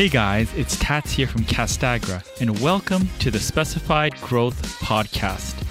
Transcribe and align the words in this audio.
Hey 0.00 0.08
guys, 0.08 0.50
it's 0.54 0.78
Tats 0.78 1.12
here 1.12 1.26
from 1.26 1.42
Castagra, 1.42 2.26
and 2.40 2.58
welcome 2.60 3.06
to 3.18 3.30
the 3.30 3.38
Specify 3.38 4.08
Growth 4.22 4.80
Podcast. 4.80 5.62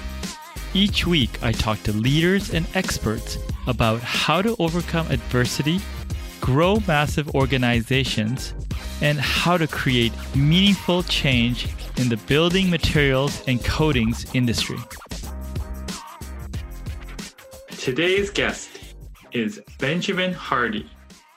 Each 0.75 1.07
week, 1.07 1.41
I 1.41 1.51
talk 1.51 1.81
to 1.81 1.93
leaders 1.93 2.53
and 2.53 2.67
experts 2.75 3.39
about 3.65 4.01
how 4.01 4.43
to 4.43 4.55
overcome 4.59 5.07
adversity, 5.09 5.79
grow 6.41 6.77
massive 6.87 7.33
organizations, 7.33 8.53
and 9.01 9.19
how 9.19 9.57
to 9.57 9.65
create 9.65 10.13
meaningful 10.35 11.01
change 11.01 11.67
in 11.97 12.07
the 12.07 12.17
building 12.27 12.69
materials 12.69 13.41
and 13.47 13.65
coatings 13.65 14.27
industry. 14.35 14.77
Today's 17.79 18.29
guest 18.29 18.69
is 19.31 19.59
Benjamin 19.79 20.33
Hardy. 20.33 20.87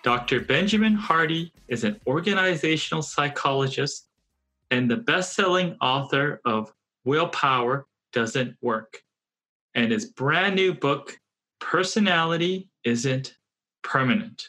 Dr. 0.02 0.40
Benjamin 0.40 0.94
Hardy 0.94 1.52
is 1.72 1.84
an 1.84 1.98
organizational 2.06 3.00
psychologist 3.00 4.06
and 4.70 4.90
the 4.90 4.96
best 4.96 5.34
selling 5.34 5.74
author 5.80 6.38
of 6.44 6.70
Willpower 7.06 7.86
Doesn't 8.12 8.54
Work. 8.60 8.98
And 9.74 9.90
his 9.90 10.04
brand 10.04 10.54
new 10.54 10.74
book, 10.74 11.18
Personality 11.60 12.68
Isn't 12.84 13.36
Permanent. 13.82 14.48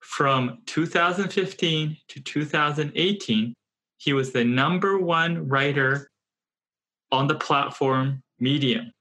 From 0.00 0.58
2015 0.66 1.96
to 2.08 2.20
2018, 2.20 3.54
he 3.96 4.12
was 4.12 4.32
the 4.32 4.44
number 4.44 4.98
one 4.98 5.48
writer 5.48 6.10
on 7.12 7.28
the 7.28 7.34
platform 7.34 8.22
Medium. 8.38 8.92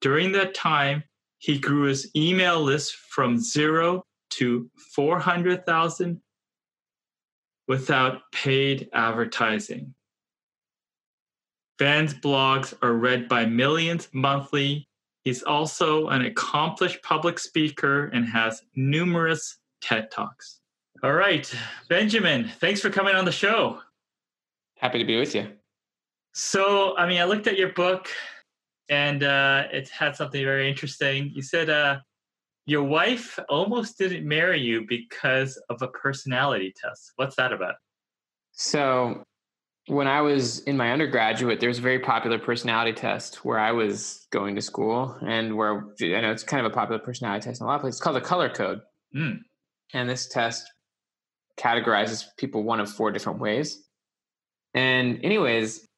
During 0.00 0.32
that 0.32 0.54
time, 0.54 1.04
he 1.40 1.58
grew 1.58 1.82
his 1.82 2.10
email 2.16 2.58
list 2.58 2.96
from 2.96 3.36
zero 3.38 4.02
to 4.30 4.70
400,000 4.94 6.22
without 7.70 8.22
paid 8.32 8.88
advertising. 8.94 9.94
Ben's 11.78 12.12
blogs 12.12 12.74
are 12.82 12.94
read 12.94 13.28
by 13.28 13.46
millions 13.46 14.08
monthly. 14.12 14.88
He's 15.22 15.44
also 15.44 16.08
an 16.08 16.24
accomplished 16.24 17.00
public 17.04 17.38
speaker 17.38 18.06
and 18.06 18.26
has 18.26 18.62
numerous 18.74 19.60
TED 19.80 20.10
Talks. 20.10 20.62
All 21.04 21.12
right, 21.12 21.48
Benjamin, 21.88 22.50
thanks 22.58 22.80
for 22.80 22.90
coming 22.90 23.14
on 23.14 23.24
the 23.24 23.30
show. 23.30 23.78
Happy 24.76 24.98
to 24.98 25.04
be 25.04 25.20
with 25.20 25.36
you. 25.36 25.46
So, 26.34 26.96
I 26.96 27.06
mean, 27.06 27.20
I 27.20 27.24
looked 27.24 27.46
at 27.46 27.56
your 27.56 27.72
book 27.74 28.08
and 28.88 29.22
uh, 29.22 29.68
it 29.72 29.88
had 29.90 30.16
something 30.16 30.42
very 30.42 30.68
interesting. 30.68 31.30
You 31.32 31.42
said 31.42 31.70
uh, 31.70 32.00
your 32.70 32.84
wife 32.84 33.36
almost 33.48 33.98
didn't 33.98 34.24
marry 34.24 34.60
you 34.60 34.86
because 34.88 35.60
of 35.70 35.82
a 35.82 35.88
personality 35.88 36.72
test. 36.80 37.10
What's 37.16 37.34
that 37.34 37.52
about? 37.52 37.74
So, 38.52 39.24
when 39.88 40.06
I 40.06 40.20
was 40.20 40.60
in 40.60 40.76
my 40.76 40.92
undergraduate, 40.92 41.58
there 41.58 41.68
was 41.68 41.80
a 41.80 41.82
very 41.82 41.98
popular 41.98 42.38
personality 42.38 42.92
test 42.92 43.44
where 43.44 43.58
I 43.58 43.72
was 43.72 44.24
going 44.30 44.54
to 44.54 44.62
school, 44.62 45.18
and 45.26 45.56
where 45.56 45.78
I 46.00 46.20
know 46.20 46.30
it's 46.30 46.44
kind 46.44 46.64
of 46.64 46.70
a 46.70 46.74
popular 46.74 47.00
personality 47.00 47.42
test 47.42 47.60
in 47.60 47.64
a 47.64 47.66
lot 47.66 47.74
of 47.74 47.80
places. 47.80 47.98
It's 47.98 48.04
called 48.04 48.14
the 48.14 48.20
Color 48.20 48.50
Code, 48.50 48.80
mm. 49.16 49.40
and 49.92 50.08
this 50.08 50.28
test 50.28 50.64
categorizes 51.58 52.24
people 52.38 52.62
one 52.62 52.78
of 52.78 52.88
four 52.88 53.10
different 53.10 53.40
ways. 53.40 53.82
And, 54.74 55.18
anyways, 55.24 55.88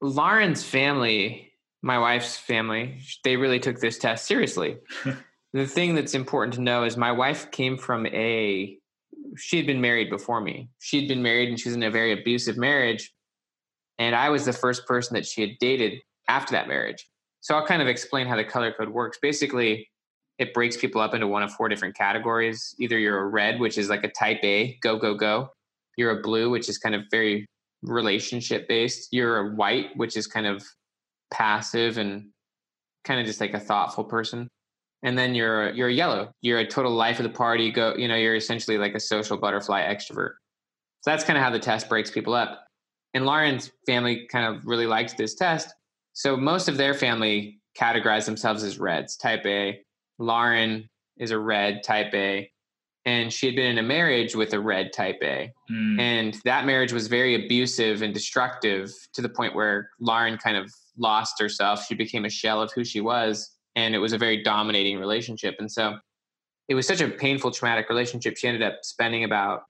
Lauren's 0.00 0.62
family, 0.62 1.50
my 1.82 1.98
wife's 1.98 2.36
family, 2.36 3.00
they 3.24 3.36
really 3.36 3.58
took 3.58 3.80
this 3.80 3.98
test 3.98 4.26
seriously. 4.26 4.76
the 5.52 5.66
thing 5.66 5.94
that's 5.94 6.14
important 6.14 6.54
to 6.54 6.60
know 6.60 6.84
is 6.84 6.96
my 6.96 7.12
wife 7.12 7.50
came 7.50 7.76
from 7.76 8.06
a 8.06 8.76
she 9.36 9.56
had 9.56 9.66
been 9.66 9.80
married 9.80 10.10
before 10.10 10.40
me. 10.40 10.68
She'd 10.80 11.08
been 11.08 11.22
married 11.22 11.48
and 11.48 11.58
she 11.58 11.68
was 11.68 11.76
in 11.76 11.82
a 11.82 11.90
very 11.90 12.12
abusive 12.12 12.56
marriage. 12.56 13.12
And 13.98 14.14
I 14.14 14.28
was 14.30 14.44
the 14.44 14.52
first 14.52 14.86
person 14.86 15.14
that 15.14 15.26
she 15.26 15.40
had 15.40 15.50
dated 15.60 16.00
after 16.28 16.52
that 16.52 16.68
marriage. 16.68 17.06
So 17.40 17.54
I'll 17.54 17.66
kind 17.66 17.82
of 17.82 17.88
explain 17.88 18.26
how 18.26 18.36
the 18.36 18.44
color 18.44 18.72
code 18.72 18.88
works. 18.88 19.18
Basically, 19.20 19.88
it 20.38 20.54
breaks 20.54 20.76
people 20.76 21.00
up 21.00 21.14
into 21.14 21.26
one 21.26 21.42
of 21.42 21.52
four 21.52 21.68
different 21.68 21.96
categories. 21.96 22.74
Either 22.80 22.98
you're 22.98 23.20
a 23.20 23.26
red, 23.26 23.60
which 23.60 23.78
is 23.78 23.88
like 23.88 24.04
a 24.04 24.10
type 24.10 24.40
A, 24.42 24.78
go, 24.82 24.98
go, 24.98 25.14
go. 25.14 25.50
You're 25.96 26.18
a 26.18 26.22
blue, 26.22 26.50
which 26.50 26.68
is 26.68 26.78
kind 26.78 26.94
of 26.94 27.02
very 27.10 27.46
relationship 27.82 28.66
based. 28.68 29.08
You're 29.12 29.38
a 29.38 29.54
white, 29.54 29.96
which 29.96 30.16
is 30.16 30.26
kind 30.26 30.46
of 30.46 30.64
passive 31.30 31.98
and 31.98 32.30
kind 33.04 33.20
of 33.20 33.26
just 33.26 33.40
like 33.40 33.54
a 33.54 33.60
thoughtful 33.60 34.04
person 34.04 34.48
and 35.02 35.16
then 35.16 35.34
you're 35.34 35.70
you're 35.70 35.88
a 35.88 35.92
yellow. 35.92 36.32
You're 36.42 36.58
a 36.58 36.66
total 36.66 36.92
life 36.92 37.18
of 37.18 37.24
the 37.24 37.30
party. 37.30 37.70
Go 37.70 37.94
you 37.96 38.08
know 38.08 38.16
you're 38.16 38.36
essentially 38.36 38.78
like 38.78 38.94
a 38.94 39.00
social 39.00 39.36
butterfly 39.36 39.82
extrovert. 39.82 40.32
So 41.02 41.10
that's 41.10 41.24
kind 41.24 41.38
of 41.38 41.44
how 41.44 41.50
the 41.50 41.58
test 41.58 41.88
breaks 41.88 42.10
people 42.10 42.34
up. 42.34 42.66
And 43.14 43.26
lauren's 43.26 43.72
family 43.86 44.26
kind 44.30 44.54
of 44.54 44.64
really 44.66 44.86
liked 44.86 45.16
this 45.16 45.34
test. 45.34 45.72
So 46.12 46.36
most 46.36 46.68
of 46.68 46.76
their 46.76 46.94
family 46.94 47.60
categorize 47.78 48.26
themselves 48.26 48.62
as 48.62 48.78
reds. 48.78 49.16
Type 49.16 49.44
a. 49.46 49.80
Lauren 50.18 50.88
is 51.16 51.30
a 51.30 51.38
red 51.38 51.82
type 51.82 52.12
a. 52.14 52.50
And 53.06 53.32
she 53.32 53.46
had 53.46 53.56
been 53.56 53.66
in 53.66 53.78
a 53.78 53.82
marriage 53.82 54.36
with 54.36 54.52
a 54.52 54.60
red 54.60 54.92
type 54.92 55.18
a. 55.22 55.50
Mm. 55.70 56.00
and 56.00 56.38
that 56.44 56.66
marriage 56.66 56.92
was 56.92 57.06
very 57.06 57.46
abusive 57.46 58.02
and 58.02 58.12
destructive 58.12 58.92
to 59.14 59.22
the 59.22 59.28
point 59.28 59.54
where 59.54 59.88
lauren 60.00 60.36
kind 60.36 60.56
of 60.56 60.70
lost 60.98 61.40
herself. 61.40 61.86
She 61.86 61.94
became 61.94 62.24
a 62.24 62.30
shell 62.30 62.60
of 62.60 62.72
who 62.72 62.84
she 62.84 63.00
was 63.00 63.56
and 63.76 63.94
it 63.94 63.98
was 63.98 64.12
a 64.12 64.18
very 64.18 64.42
dominating 64.42 64.98
relationship. 64.98 65.56
And 65.58 65.70
so 65.70 65.98
it 66.68 66.74
was 66.74 66.86
such 66.86 67.00
a 67.00 67.08
painful 67.08 67.50
traumatic 67.50 67.88
relationship. 67.88 68.36
She 68.36 68.46
ended 68.46 68.62
up 68.62 68.78
spending 68.82 69.24
about 69.24 69.62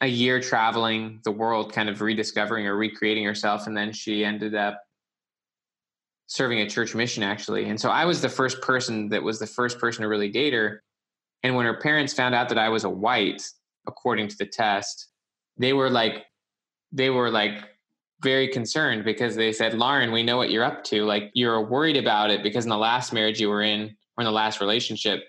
a 0.00 0.06
year 0.06 0.40
traveling 0.40 1.20
the 1.24 1.30
world 1.30 1.72
kind 1.72 1.88
of 1.88 2.00
rediscovering 2.00 2.66
or 2.66 2.76
recreating 2.76 3.24
herself 3.24 3.66
and 3.66 3.76
then 3.76 3.92
she 3.92 4.24
ended 4.24 4.54
up 4.54 4.80
serving 6.28 6.60
a 6.60 6.68
church 6.68 6.94
mission 6.94 7.22
actually. 7.22 7.68
And 7.68 7.80
so 7.80 7.90
i 7.90 8.04
was 8.04 8.20
the 8.20 8.28
first 8.28 8.60
person 8.60 9.08
that 9.08 9.22
was 9.22 9.38
the 9.38 9.46
first 9.46 9.78
person 9.78 10.02
to 10.02 10.08
really 10.08 10.28
date 10.28 10.52
her. 10.52 10.82
And 11.42 11.56
when 11.56 11.66
her 11.66 11.78
parents 11.80 12.12
found 12.12 12.34
out 12.34 12.48
that 12.50 12.58
i 12.58 12.68
was 12.68 12.84
a 12.84 12.90
white 12.90 13.42
according 13.86 14.28
to 14.28 14.36
the 14.36 14.46
test 14.46 15.08
they 15.56 15.72
were 15.72 15.90
like 15.90 16.26
they 16.92 17.10
were 17.10 17.30
like 17.30 17.64
very 18.20 18.48
concerned 18.48 19.04
because 19.04 19.36
they 19.36 19.52
said, 19.52 19.74
Lauren, 19.74 20.12
we 20.12 20.22
know 20.22 20.36
what 20.36 20.50
you're 20.50 20.64
up 20.64 20.84
to. 20.84 21.04
Like 21.04 21.30
you're 21.34 21.60
worried 21.60 21.96
about 21.96 22.30
it 22.30 22.42
because 22.42 22.64
in 22.64 22.70
the 22.70 22.78
last 22.78 23.12
marriage 23.12 23.40
you 23.40 23.48
were 23.48 23.62
in 23.62 23.96
or 24.16 24.22
in 24.22 24.24
the 24.24 24.32
last 24.32 24.60
relationship, 24.60 25.24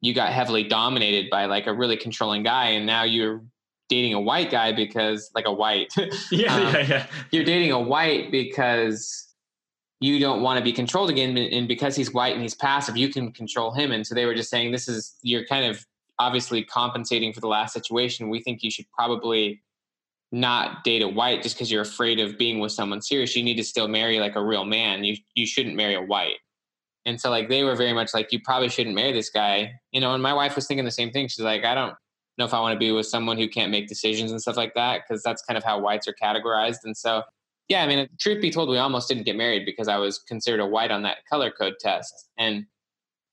you 0.00 0.14
got 0.14 0.32
heavily 0.32 0.64
dominated 0.64 1.28
by 1.30 1.44
like 1.46 1.66
a 1.66 1.74
really 1.74 1.96
controlling 1.96 2.42
guy. 2.42 2.66
And 2.68 2.86
now 2.86 3.02
you're 3.02 3.42
dating 3.88 4.14
a 4.14 4.20
white 4.20 4.50
guy 4.50 4.72
because 4.72 5.30
like 5.34 5.46
a 5.46 5.52
white. 5.52 5.92
yeah, 6.30 6.54
um, 6.54 6.62
yeah, 6.62 6.86
yeah. 6.88 7.06
You're 7.30 7.44
dating 7.44 7.72
a 7.72 7.80
white 7.80 8.30
because 8.30 9.28
you 10.00 10.18
don't 10.18 10.40
want 10.40 10.56
to 10.56 10.64
be 10.64 10.72
controlled 10.72 11.10
again. 11.10 11.36
And 11.36 11.68
because 11.68 11.94
he's 11.94 12.12
white 12.14 12.32
and 12.32 12.40
he's 12.40 12.54
passive, 12.54 12.96
you 12.96 13.10
can 13.10 13.32
control 13.32 13.72
him. 13.72 13.92
And 13.92 14.06
so 14.06 14.14
they 14.14 14.24
were 14.24 14.34
just 14.34 14.48
saying, 14.48 14.72
this 14.72 14.88
is, 14.88 15.16
you're 15.22 15.44
kind 15.44 15.66
of 15.66 15.84
obviously 16.18 16.64
compensating 16.64 17.34
for 17.34 17.40
the 17.40 17.48
last 17.48 17.74
situation. 17.74 18.30
We 18.30 18.40
think 18.40 18.62
you 18.62 18.70
should 18.70 18.86
probably 18.92 19.60
not 20.32 20.84
date 20.84 21.02
a 21.02 21.08
white 21.08 21.42
just 21.42 21.56
because 21.56 21.70
you're 21.70 21.82
afraid 21.82 22.20
of 22.20 22.38
being 22.38 22.60
with 22.60 22.72
someone 22.72 23.02
serious. 23.02 23.34
You 23.34 23.42
need 23.42 23.56
to 23.56 23.64
still 23.64 23.88
marry 23.88 24.20
like 24.20 24.36
a 24.36 24.44
real 24.44 24.64
man. 24.64 25.04
You 25.04 25.16
you 25.34 25.46
shouldn't 25.46 25.76
marry 25.76 25.94
a 25.94 26.02
white. 26.02 26.36
And 27.06 27.20
so 27.20 27.30
like 27.30 27.48
they 27.48 27.64
were 27.64 27.74
very 27.74 27.92
much 27.92 28.14
like 28.14 28.32
you 28.32 28.40
probably 28.40 28.68
shouldn't 28.68 28.94
marry 28.94 29.12
this 29.12 29.30
guy. 29.30 29.72
You 29.92 30.00
know, 30.00 30.14
and 30.14 30.22
my 30.22 30.32
wife 30.32 30.54
was 30.54 30.66
thinking 30.66 30.84
the 30.84 30.90
same 30.90 31.10
thing. 31.10 31.28
She's 31.28 31.44
like, 31.44 31.64
I 31.64 31.74
don't 31.74 31.94
know 32.38 32.44
if 32.44 32.54
I 32.54 32.60
want 32.60 32.74
to 32.74 32.78
be 32.78 32.92
with 32.92 33.06
someone 33.06 33.38
who 33.38 33.48
can't 33.48 33.70
make 33.70 33.88
decisions 33.88 34.30
and 34.30 34.40
stuff 34.40 34.56
like 34.56 34.74
that 34.74 35.02
because 35.02 35.22
that's 35.22 35.42
kind 35.42 35.58
of 35.58 35.64
how 35.64 35.80
whites 35.80 36.06
are 36.06 36.14
categorized. 36.22 36.78
And 36.84 36.96
so 36.96 37.22
yeah, 37.68 37.84
I 37.84 37.86
mean, 37.86 38.08
truth 38.18 38.42
be 38.42 38.50
told, 38.50 38.68
we 38.68 38.78
almost 38.78 39.06
didn't 39.06 39.22
get 39.22 39.36
married 39.36 39.64
because 39.64 39.86
I 39.86 39.96
was 39.96 40.18
considered 40.18 40.58
a 40.58 40.66
white 40.66 40.90
on 40.90 41.02
that 41.02 41.18
color 41.30 41.52
code 41.52 41.74
test. 41.78 42.28
And 42.36 42.66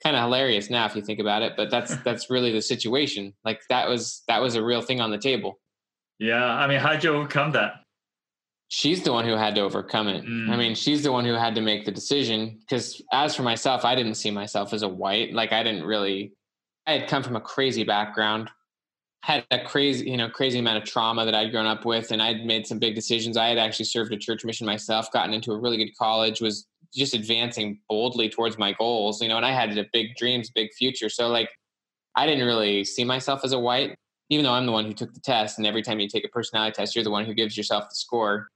kind 0.03 0.15
of 0.15 0.21
hilarious 0.21 0.69
now 0.69 0.85
if 0.85 0.95
you 0.95 1.01
think 1.01 1.19
about 1.19 1.41
it, 1.41 1.53
but 1.57 1.71
that's 1.71 1.95
that's 1.97 2.29
really 2.29 2.51
the 2.51 2.61
situation. 2.61 3.33
Like 3.43 3.61
that 3.69 3.89
was 3.89 4.23
that 4.27 4.41
was 4.41 4.55
a 4.55 4.63
real 4.63 4.81
thing 4.81 5.01
on 5.01 5.11
the 5.11 5.17
table. 5.17 5.59
Yeah. 6.19 6.45
I 6.45 6.67
mean, 6.67 6.79
how'd 6.79 7.03
you 7.03 7.11
overcome 7.13 7.51
that? 7.51 7.83
She's 8.69 9.01
the 9.03 9.13
one 9.13 9.23
who 9.23 9.35
had 9.35 9.55
to 9.55 9.61
overcome 9.61 10.09
it. 10.09 10.25
Mm. 10.25 10.49
I 10.49 10.57
mean, 10.57 10.75
she's 10.75 11.01
the 11.01 11.11
one 11.11 11.23
who 11.23 11.33
had 11.33 11.55
to 11.55 11.61
make 11.61 11.85
the 11.85 11.91
decision. 11.91 12.59
Because 12.59 13.01
as 13.13 13.35
for 13.35 13.43
myself, 13.43 13.85
I 13.85 13.95
didn't 13.95 14.15
see 14.15 14.31
myself 14.31 14.73
as 14.73 14.81
a 14.81 14.89
white. 14.89 15.33
Like, 15.33 15.53
I 15.53 15.63
didn't 15.63 15.85
really, 15.85 16.33
I 16.85 16.93
had 16.93 17.07
come 17.07 17.23
from 17.23 17.37
a 17.37 17.41
crazy 17.41 17.85
background, 17.85 18.49
had 19.23 19.45
a 19.51 19.63
crazy, 19.63 20.09
you 20.09 20.17
know, 20.17 20.29
crazy 20.29 20.59
amount 20.59 20.79
of 20.79 20.83
trauma 20.83 21.23
that 21.23 21.33
I'd 21.33 21.51
grown 21.51 21.65
up 21.65 21.85
with. 21.85 22.11
And 22.11 22.21
I'd 22.21 22.45
made 22.45 22.67
some 22.67 22.77
big 22.77 22.93
decisions. 22.93 23.37
I 23.37 23.47
had 23.47 23.57
actually 23.57 23.85
served 23.85 24.11
a 24.11 24.17
church 24.17 24.43
mission 24.43 24.65
myself, 24.65 25.11
gotten 25.13 25.33
into 25.33 25.53
a 25.53 25.57
really 25.57 25.77
good 25.77 25.95
college, 25.97 26.41
was 26.41 26.67
just 26.93 27.13
advancing 27.13 27.79
boldly 27.87 28.29
towards 28.29 28.57
my 28.57 28.73
goals, 28.73 29.21
you 29.21 29.27
know, 29.27 29.37
and 29.37 29.45
I 29.45 29.51
had 29.51 29.77
a 29.77 29.85
big 29.93 30.15
dreams, 30.15 30.49
big 30.49 30.73
future. 30.73 31.09
So, 31.09 31.29
like, 31.29 31.49
I 32.15 32.25
didn't 32.25 32.45
really 32.45 32.83
see 32.83 33.03
myself 33.03 33.41
as 33.43 33.53
a 33.53 33.59
white 33.59 33.95
even 34.29 34.43
though 34.43 34.53
I'm 34.53 34.65
the 34.65 34.71
one 34.71 34.85
who 34.85 34.93
took 34.93 35.13
the 35.13 35.19
test, 35.19 35.57
and 35.57 35.65
every 35.65 35.81
time 35.81 35.99
you 35.99 36.07
take 36.07 36.25
a 36.25 36.29
personality 36.29 36.73
test, 36.73 36.95
you're 36.95 37.03
the 37.03 37.11
one 37.11 37.25
who 37.25 37.33
gives 37.33 37.55
yourself 37.55 37.89
the 37.89 37.95
score. 37.95 38.47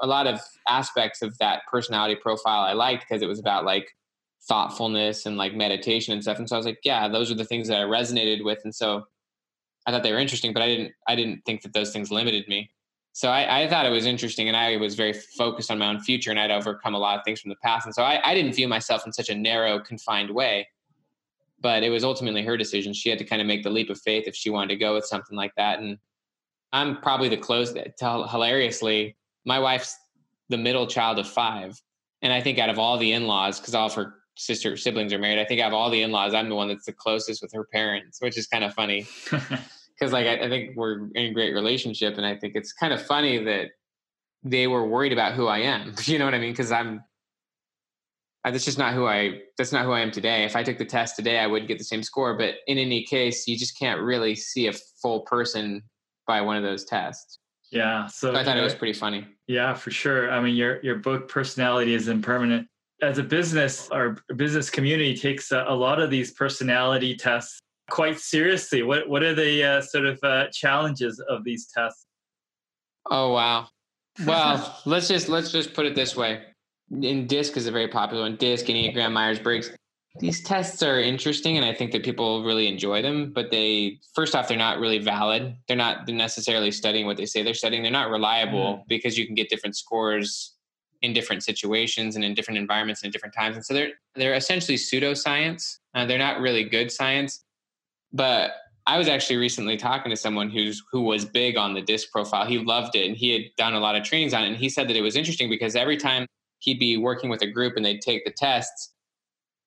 A 0.00 0.06
lot 0.06 0.26
of 0.26 0.40
aspects 0.68 1.22
of 1.22 1.36
that 1.38 1.62
personality 1.70 2.16
profile 2.16 2.62
I 2.62 2.72
liked 2.72 3.04
because 3.08 3.22
it 3.22 3.28
was 3.28 3.38
about 3.38 3.64
like 3.64 3.88
thoughtfulness 4.48 5.26
and 5.26 5.36
like 5.36 5.54
meditation 5.54 6.12
and 6.12 6.22
stuff. 6.22 6.38
And 6.38 6.48
so 6.48 6.56
I 6.56 6.58
was 6.58 6.66
like, 6.66 6.80
yeah, 6.84 7.08
those 7.08 7.30
are 7.30 7.36
the 7.36 7.44
things 7.44 7.68
that 7.68 7.80
I 7.80 7.84
resonated 7.84 8.44
with. 8.44 8.58
And 8.64 8.74
so 8.74 9.04
I 9.86 9.90
thought 9.90 10.02
they 10.02 10.12
were 10.12 10.18
interesting, 10.18 10.52
but 10.52 10.62
I 10.62 10.66
didn't 10.66 10.92
I 11.08 11.14
didn't 11.14 11.42
think 11.46 11.62
that 11.62 11.72
those 11.72 11.92
things 11.92 12.10
limited 12.10 12.48
me. 12.48 12.70
So 13.12 13.28
I, 13.28 13.62
I, 13.62 13.68
thought 13.68 13.86
it 13.86 13.90
was 13.90 14.06
interesting, 14.06 14.48
and 14.48 14.56
I 14.56 14.76
was 14.76 14.96
very 14.96 15.12
focused 15.12 15.70
on 15.70 15.78
my 15.78 15.86
own 15.86 16.00
future, 16.00 16.32
and 16.32 16.40
I'd 16.40 16.50
overcome 16.50 16.94
a 16.94 16.98
lot 16.98 17.16
of 17.16 17.24
things 17.24 17.40
from 17.40 17.50
the 17.50 17.56
past, 17.62 17.86
and 17.86 17.94
so 17.94 18.02
I, 18.02 18.20
I 18.28 18.34
didn't 18.34 18.54
view 18.54 18.66
myself 18.66 19.06
in 19.06 19.12
such 19.12 19.28
a 19.28 19.36
narrow, 19.36 19.78
confined 19.78 20.30
way. 20.30 20.66
But 21.64 21.82
it 21.82 21.88
was 21.88 22.04
ultimately 22.04 22.42
her 22.42 22.58
decision. 22.58 22.92
She 22.92 23.08
had 23.08 23.18
to 23.18 23.24
kind 23.24 23.40
of 23.40 23.48
make 23.48 23.62
the 23.62 23.70
leap 23.70 23.88
of 23.88 23.98
faith 23.98 24.24
if 24.28 24.36
she 24.36 24.50
wanted 24.50 24.68
to 24.68 24.76
go 24.76 24.92
with 24.92 25.06
something 25.06 25.34
like 25.34 25.54
that. 25.56 25.78
And 25.78 25.96
I'm 26.74 27.00
probably 27.00 27.30
the 27.30 27.38
closest. 27.38 27.78
Hilariously, 27.98 29.16
my 29.46 29.58
wife's 29.58 29.96
the 30.50 30.58
middle 30.58 30.86
child 30.86 31.18
of 31.18 31.26
five, 31.26 31.80
and 32.20 32.34
I 32.34 32.42
think 32.42 32.58
out 32.58 32.68
of 32.68 32.78
all 32.78 32.98
the 32.98 33.12
in-laws, 33.12 33.60
because 33.60 33.74
all 33.74 33.86
of 33.86 33.94
her 33.94 34.16
sister 34.36 34.76
siblings 34.76 35.14
are 35.14 35.18
married, 35.18 35.38
I 35.38 35.46
think 35.46 35.62
out 35.62 35.68
of 35.68 35.74
all 35.74 35.88
the 35.88 36.02
in-laws, 36.02 36.34
I'm 36.34 36.50
the 36.50 36.54
one 36.54 36.68
that's 36.68 36.84
the 36.84 36.92
closest 36.92 37.40
with 37.40 37.50
her 37.54 37.64
parents, 37.64 38.20
which 38.20 38.36
is 38.36 38.46
kind 38.46 38.62
of 38.62 38.74
funny. 38.74 39.06
because 39.30 40.12
like 40.12 40.26
I, 40.26 40.44
I, 40.44 40.48
think 40.50 40.76
we're 40.76 41.08
in 41.14 41.30
a 41.30 41.32
great 41.32 41.54
relationship, 41.54 42.18
and 42.18 42.26
I 42.26 42.36
think 42.36 42.56
it's 42.56 42.74
kind 42.74 42.92
of 42.92 43.00
funny 43.00 43.42
that 43.42 43.70
they 44.42 44.66
were 44.66 44.86
worried 44.86 45.14
about 45.14 45.32
who 45.32 45.46
I 45.46 45.60
am. 45.60 45.94
You 46.04 46.18
know 46.18 46.26
what 46.26 46.34
I 46.34 46.38
mean? 46.38 46.52
Because 46.52 46.72
I'm 46.72 47.02
that's 48.50 48.64
just 48.64 48.78
not 48.78 48.92
who 48.94 49.06
I 49.06 49.40
that's 49.56 49.72
not 49.72 49.84
who 49.84 49.92
I 49.92 50.00
am 50.00 50.10
today. 50.10 50.44
If 50.44 50.54
I 50.54 50.62
took 50.62 50.78
the 50.78 50.84
test 50.84 51.16
today, 51.16 51.38
I 51.38 51.46
wouldn't 51.46 51.68
get 51.68 51.78
the 51.78 51.84
same 51.84 52.02
score. 52.02 52.36
But 52.36 52.56
in 52.66 52.78
any 52.78 53.04
case, 53.04 53.48
you 53.48 53.56
just 53.56 53.78
can't 53.78 54.00
really 54.00 54.34
see 54.34 54.66
a 54.66 54.72
full 55.00 55.20
person 55.20 55.82
by 56.26 56.40
one 56.40 56.56
of 56.56 56.62
those 56.62 56.84
tests. 56.84 57.38
Yeah. 57.70 58.06
So, 58.06 58.32
so 58.32 58.38
I 58.38 58.44
thought 58.44 58.56
it 58.56 58.62
was 58.62 58.74
pretty 58.74 58.92
funny. 58.92 59.26
Yeah, 59.46 59.74
for 59.74 59.90
sure. 59.90 60.30
I 60.30 60.40
mean, 60.40 60.54
your 60.54 60.82
your 60.82 60.96
book 60.96 61.28
personality 61.28 61.94
is 61.94 62.08
impermanent. 62.08 62.68
As 63.02 63.18
a 63.18 63.22
business, 63.22 63.88
our 63.90 64.16
business 64.36 64.70
community 64.70 65.16
takes 65.16 65.50
a, 65.50 65.64
a 65.66 65.74
lot 65.74 66.00
of 66.00 66.10
these 66.10 66.32
personality 66.32 67.16
tests 67.16 67.58
quite 67.90 68.18
seriously. 68.20 68.82
What 68.82 69.08
what 69.08 69.22
are 69.22 69.34
the 69.34 69.64
uh, 69.64 69.80
sort 69.80 70.04
of 70.06 70.18
uh, 70.22 70.48
challenges 70.52 71.18
of 71.28 71.44
these 71.44 71.66
tests? 71.74 72.06
Oh 73.10 73.32
wow. 73.32 73.68
Well, 74.24 74.80
let's 74.84 75.08
just 75.08 75.28
let's 75.28 75.50
just 75.50 75.72
put 75.72 75.86
it 75.86 75.94
this 75.94 76.14
way. 76.14 76.42
In 76.90 77.26
DISC 77.26 77.56
is 77.56 77.66
a 77.66 77.72
very 77.72 77.88
popular 77.88 78.22
one. 78.22 78.36
DISC, 78.36 78.66
Enneagram, 78.66 79.12
Myers 79.12 79.38
Briggs. 79.38 79.70
These 80.20 80.44
tests 80.44 80.80
are 80.82 81.00
interesting, 81.00 81.56
and 81.56 81.66
I 81.66 81.74
think 81.74 81.90
that 81.90 82.04
people 82.04 82.44
really 82.44 82.68
enjoy 82.68 83.02
them. 83.02 83.32
But 83.32 83.50
they, 83.50 83.98
first 84.14 84.36
off, 84.36 84.46
they're 84.46 84.56
not 84.56 84.78
really 84.78 84.98
valid. 84.98 85.56
They're 85.66 85.76
not 85.76 86.06
necessarily 86.08 86.70
studying 86.70 87.06
what 87.06 87.16
they 87.16 87.26
say 87.26 87.42
they're 87.42 87.52
studying. 87.54 87.82
They're 87.82 87.90
not 87.90 88.10
reliable 88.10 88.76
mm. 88.76 88.82
because 88.86 89.18
you 89.18 89.26
can 89.26 89.34
get 89.34 89.48
different 89.48 89.76
scores 89.76 90.54
in 91.02 91.12
different 91.12 91.42
situations 91.42 92.16
and 92.16 92.24
in 92.24 92.32
different 92.32 92.58
environments 92.58 93.02
and 93.02 93.12
different 93.12 93.34
times. 93.34 93.56
And 93.56 93.64
so 93.64 93.74
they're 93.74 93.90
they're 94.14 94.34
essentially 94.34 94.76
pseudoscience. 94.76 95.78
Uh, 95.94 96.06
they're 96.06 96.18
not 96.18 96.40
really 96.40 96.64
good 96.64 96.92
science. 96.92 97.44
But 98.12 98.52
I 98.86 98.98
was 98.98 99.08
actually 99.08 99.36
recently 99.36 99.76
talking 99.76 100.10
to 100.10 100.16
someone 100.16 100.48
who's 100.48 100.82
who 100.92 101.02
was 101.02 101.24
big 101.24 101.56
on 101.56 101.74
the 101.74 101.82
disc 101.82 102.10
profile. 102.12 102.46
He 102.46 102.58
loved 102.58 102.94
it 102.94 103.06
and 103.06 103.16
he 103.16 103.32
had 103.32 103.42
done 103.56 103.74
a 103.74 103.80
lot 103.80 103.96
of 103.96 104.04
trainings 104.04 104.32
on 104.32 104.44
it. 104.44 104.48
And 104.48 104.56
he 104.56 104.68
said 104.68 104.88
that 104.88 104.96
it 104.96 105.02
was 105.02 105.16
interesting 105.16 105.50
because 105.50 105.74
every 105.74 105.96
time 105.96 106.26
he'd 106.64 106.78
be 106.78 106.96
working 106.96 107.30
with 107.30 107.42
a 107.42 107.46
group 107.46 107.76
and 107.76 107.84
they'd 107.84 108.00
take 108.00 108.24
the 108.24 108.32
tests, 108.32 108.92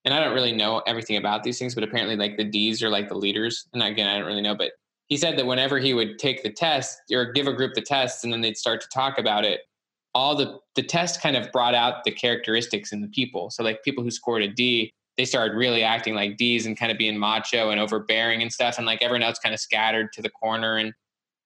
and 0.06 0.14
I 0.14 0.20
don't 0.20 0.34
really 0.34 0.54
know 0.54 0.82
everything 0.88 1.18
about 1.18 1.44
these 1.44 1.60
things, 1.60 1.76
but 1.76 1.84
apparently 1.84 2.16
like 2.16 2.38
the 2.38 2.44
D's 2.44 2.82
are 2.82 2.90
like 2.90 3.10
the 3.10 3.16
leaders. 3.16 3.68
And 3.74 3.84
again, 3.84 4.08
I 4.08 4.18
don't 4.18 4.28
really 4.28 4.42
know, 4.42 4.56
but 4.56 4.72
he 5.08 5.18
said 5.18 5.38
that 5.38 5.46
whenever 5.46 5.80
he 5.80 5.94
would 5.94 6.20
take 6.20 6.44
the 6.44 6.52
test 6.52 7.00
or 7.12 7.32
give 7.32 7.48
a 7.48 7.54
group 7.54 7.74
the 7.74 7.82
tests 7.82 8.24
and 8.24 8.32
then 8.32 8.42
they'd 8.42 8.58
start 8.58 8.82
to 8.82 8.88
talk 8.94 9.18
about 9.18 9.46
it, 9.46 9.62
all 10.14 10.36
the 10.36 10.60
the 10.76 10.84
test 10.84 11.22
kind 11.22 11.36
of 11.38 11.52
brought 11.52 11.76
out 11.76 12.04
the 12.04 12.12
characteristics 12.12 12.92
in 12.92 13.02
the 13.02 13.08
people. 13.08 13.50
So 13.50 13.64
like 13.64 13.84
people 13.84 14.04
who 14.04 14.12
scored 14.12 14.44
a 14.44 14.48
D, 14.48 14.92
they 15.18 15.26
started 15.26 15.56
really 15.56 15.84
acting 15.84 16.16
like 16.16 16.38
D's 16.38 16.66
and 16.66 16.78
kind 16.78 16.92
of 16.92 16.98
being 16.98 17.18
macho 17.18 17.70
and 17.70 17.80
overbearing 17.80 18.42
and 18.42 18.52
stuff. 18.52 18.78
And 18.78 18.86
like 18.86 19.02
everyone 19.02 19.24
else 19.24 19.40
kind 19.40 19.54
of 19.54 19.60
scattered 19.60 20.12
to 20.14 20.22
the 20.22 20.30
corner. 20.30 20.78
And 20.78 20.94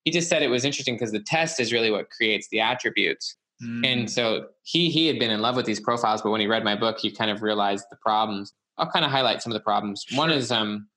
he 0.05 0.11
just 0.11 0.29
said 0.29 0.41
it 0.41 0.47
was 0.47 0.65
interesting 0.65 0.95
because 0.95 1.11
the 1.11 1.19
test 1.19 1.59
is 1.59 1.73
really 1.73 1.91
what 1.91 2.09
creates 2.09 2.47
the 2.49 2.59
attributes. 2.59 3.37
Mm. 3.63 3.85
And 3.85 4.11
so 4.11 4.47
he 4.63 4.89
he 4.89 5.07
had 5.07 5.19
been 5.19 5.31
in 5.31 5.41
love 5.41 5.55
with 5.55 5.65
these 5.65 5.79
profiles, 5.79 6.21
but 6.21 6.31
when 6.31 6.41
he 6.41 6.47
read 6.47 6.63
my 6.63 6.75
book, 6.75 6.99
he 6.99 7.11
kind 7.11 7.31
of 7.31 7.41
realized 7.41 7.85
the 7.89 7.97
problems. 7.97 8.53
I'll 8.77 8.89
kind 8.89 9.05
of 9.05 9.11
highlight 9.11 9.41
some 9.41 9.51
of 9.51 9.55
the 9.55 9.63
problems. 9.63 10.05
Sure. 10.07 10.17
One 10.17 10.31
is 10.31 10.51
um, 10.51 10.87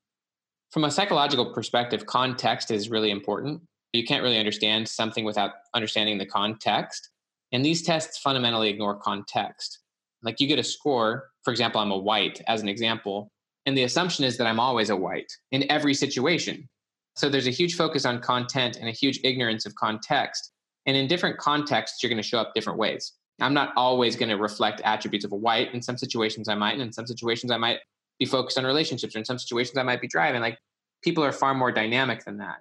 from 0.71 0.83
a 0.83 0.91
psychological 0.91 1.53
perspective, 1.53 2.05
context 2.05 2.71
is 2.71 2.89
really 2.89 3.11
important. 3.11 3.61
You 3.93 4.03
can't 4.03 4.23
really 4.23 4.39
understand 4.39 4.87
something 4.87 5.23
without 5.23 5.51
understanding 5.73 6.17
the 6.17 6.25
context. 6.25 7.09
And 7.51 7.63
these 7.63 7.83
tests 7.83 8.17
fundamentally 8.17 8.69
ignore 8.69 8.95
context. 8.95 9.79
Like 10.23 10.39
you 10.39 10.47
get 10.47 10.59
a 10.59 10.63
score, 10.63 11.29
for 11.43 11.51
example, 11.51 11.79
I'm 11.79 11.91
a 11.91 11.97
white 11.97 12.41
as 12.47 12.61
an 12.61 12.67
example, 12.67 13.31
and 13.65 13.77
the 13.77 13.83
assumption 13.83 14.25
is 14.25 14.37
that 14.37 14.47
I'm 14.47 14.59
always 14.59 14.89
a 14.89 14.95
white 14.95 15.31
in 15.51 15.69
every 15.71 15.93
situation. 15.93 16.67
So 17.15 17.29
there's 17.29 17.47
a 17.47 17.51
huge 17.51 17.75
focus 17.75 18.05
on 18.05 18.19
content 18.19 18.77
and 18.77 18.89
a 18.89 18.91
huge 18.91 19.19
ignorance 19.23 19.65
of 19.65 19.75
context. 19.75 20.51
And 20.85 20.95
in 20.95 21.07
different 21.07 21.37
contexts, 21.37 22.01
you're 22.01 22.09
going 22.09 22.21
to 22.21 22.27
show 22.27 22.39
up 22.39 22.53
different 22.53 22.79
ways. 22.79 23.13
I'm 23.41 23.53
not 23.53 23.73
always 23.75 24.15
going 24.15 24.29
to 24.29 24.37
reflect 24.37 24.81
attributes 24.85 25.25
of 25.25 25.31
a 25.31 25.35
white. 25.35 25.73
In 25.73 25.81
some 25.81 25.97
situations, 25.97 26.47
I 26.47 26.55
might, 26.55 26.73
and 26.73 26.81
in 26.81 26.93
some 26.93 27.07
situations, 27.07 27.51
I 27.51 27.57
might 27.57 27.79
be 28.19 28.25
focused 28.25 28.57
on 28.57 28.65
relationships, 28.65 29.15
or 29.15 29.19
in 29.19 29.25
some 29.25 29.39
situations, 29.39 29.77
I 29.77 29.83
might 29.83 30.01
be 30.01 30.07
driving. 30.07 30.41
Like 30.41 30.57
people 31.03 31.23
are 31.23 31.31
far 31.31 31.53
more 31.53 31.71
dynamic 31.71 32.23
than 32.23 32.37
that. 32.37 32.57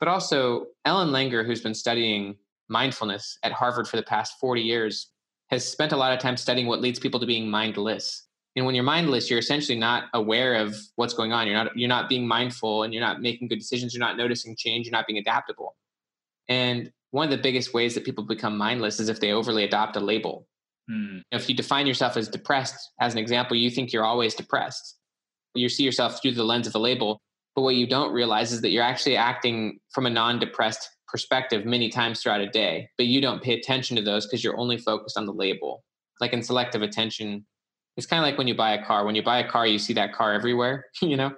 But 0.00 0.08
also, 0.08 0.66
Ellen 0.84 1.10
Langer, 1.10 1.46
who's 1.46 1.60
been 1.60 1.74
studying 1.74 2.36
mindfulness 2.68 3.38
at 3.42 3.52
Harvard 3.52 3.86
for 3.86 3.96
the 3.96 4.02
past 4.02 4.34
40 4.40 4.60
years, 4.60 5.10
has 5.50 5.66
spent 5.66 5.92
a 5.92 5.96
lot 5.96 6.12
of 6.12 6.18
time 6.18 6.36
studying 6.36 6.66
what 6.66 6.80
leads 6.80 6.98
people 6.98 7.20
to 7.20 7.26
being 7.26 7.48
mindless. 7.48 8.24
And 8.56 8.64
when 8.64 8.74
you're 8.74 8.84
mindless, 8.84 9.30
you're 9.30 9.38
essentially 9.38 9.78
not 9.78 10.04
aware 10.14 10.54
of 10.54 10.76
what's 10.96 11.14
going 11.14 11.32
on. 11.32 11.46
You're 11.46 11.56
not 11.56 11.76
you're 11.76 11.88
not 11.88 12.08
being 12.08 12.26
mindful 12.26 12.82
and 12.82 12.92
you're 12.92 13.02
not 13.02 13.20
making 13.20 13.48
good 13.48 13.58
decisions. 13.58 13.94
You're 13.94 14.00
not 14.00 14.16
noticing 14.16 14.56
change. 14.56 14.86
You're 14.86 14.92
not 14.92 15.06
being 15.06 15.18
adaptable. 15.18 15.76
And 16.48 16.90
one 17.16 17.24
of 17.24 17.30
the 17.30 17.42
biggest 17.42 17.72
ways 17.72 17.94
that 17.94 18.04
people 18.04 18.24
become 18.24 18.58
mindless 18.58 19.00
is 19.00 19.08
if 19.08 19.20
they 19.20 19.32
overly 19.32 19.64
adopt 19.64 19.96
a 19.96 20.00
label. 20.00 20.46
Hmm. 20.86 21.20
If 21.32 21.48
you 21.48 21.54
define 21.54 21.86
yourself 21.86 22.14
as 22.14 22.28
depressed, 22.28 22.92
as 23.00 23.14
an 23.14 23.18
example, 23.18 23.56
you 23.56 23.70
think 23.70 23.90
you're 23.90 24.04
always 24.04 24.34
depressed. 24.34 24.98
You 25.54 25.70
see 25.70 25.82
yourself 25.82 26.20
through 26.20 26.32
the 26.32 26.44
lens 26.44 26.66
of 26.66 26.74
a 26.74 26.78
label. 26.78 27.18
But 27.54 27.62
what 27.62 27.74
you 27.74 27.86
don't 27.86 28.12
realize 28.12 28.52
is 28.52 28.60
that 28.60 28.68
you're 28.68 28.82
actually 28.82 29.16
acting 29.16 29.78
from 29.94 30.04
a 30.04 30.10
non 30.10 30.38
depressed 30.38 30.90
perspective 31.08 31.64
many 31.64 31.88
times 31.88 32.20
throughout 32.20 32.42
a 32.42 32.50
day, 32.50 32.90
but 32.98 33.06
you 33.06 33.22
don't 33.22 33.42
pay 33.42 33.54
attention 33.54 33.96
to 33.96 34.02
those 34.02 34.26
because 34.26 34.44
you're 34.44 34.58
only 34.58 34.76
focused 34.76 35.16
on 35.16 35.24
the 35.24 35.32
label. 35.32 35.84
Like 36.20 36.34
in 36.34 36.42
selective 36.42 36.82
attention, 36.82 37.46
it's 37.96 38.06
kind 38.06 38.22
of 38.22 38.28
like 38.28 38.36
when 38.36 38.46
you 38.46 38.54
buy 38.54 38.74
a 38.74 38.84
car. 38.84 39.06
When 39.06 39.14
you 39.14 39.22
buy 39.22 39.38
a 39.38 39.48
car, 39.48 39.66
you 39.66 39.78
see 39.78 39.94
that 39.94 40.12
car 40.12 40.34
everywhere, 40.34 40.84
you 41.00 41.16
know? 41.16 41.32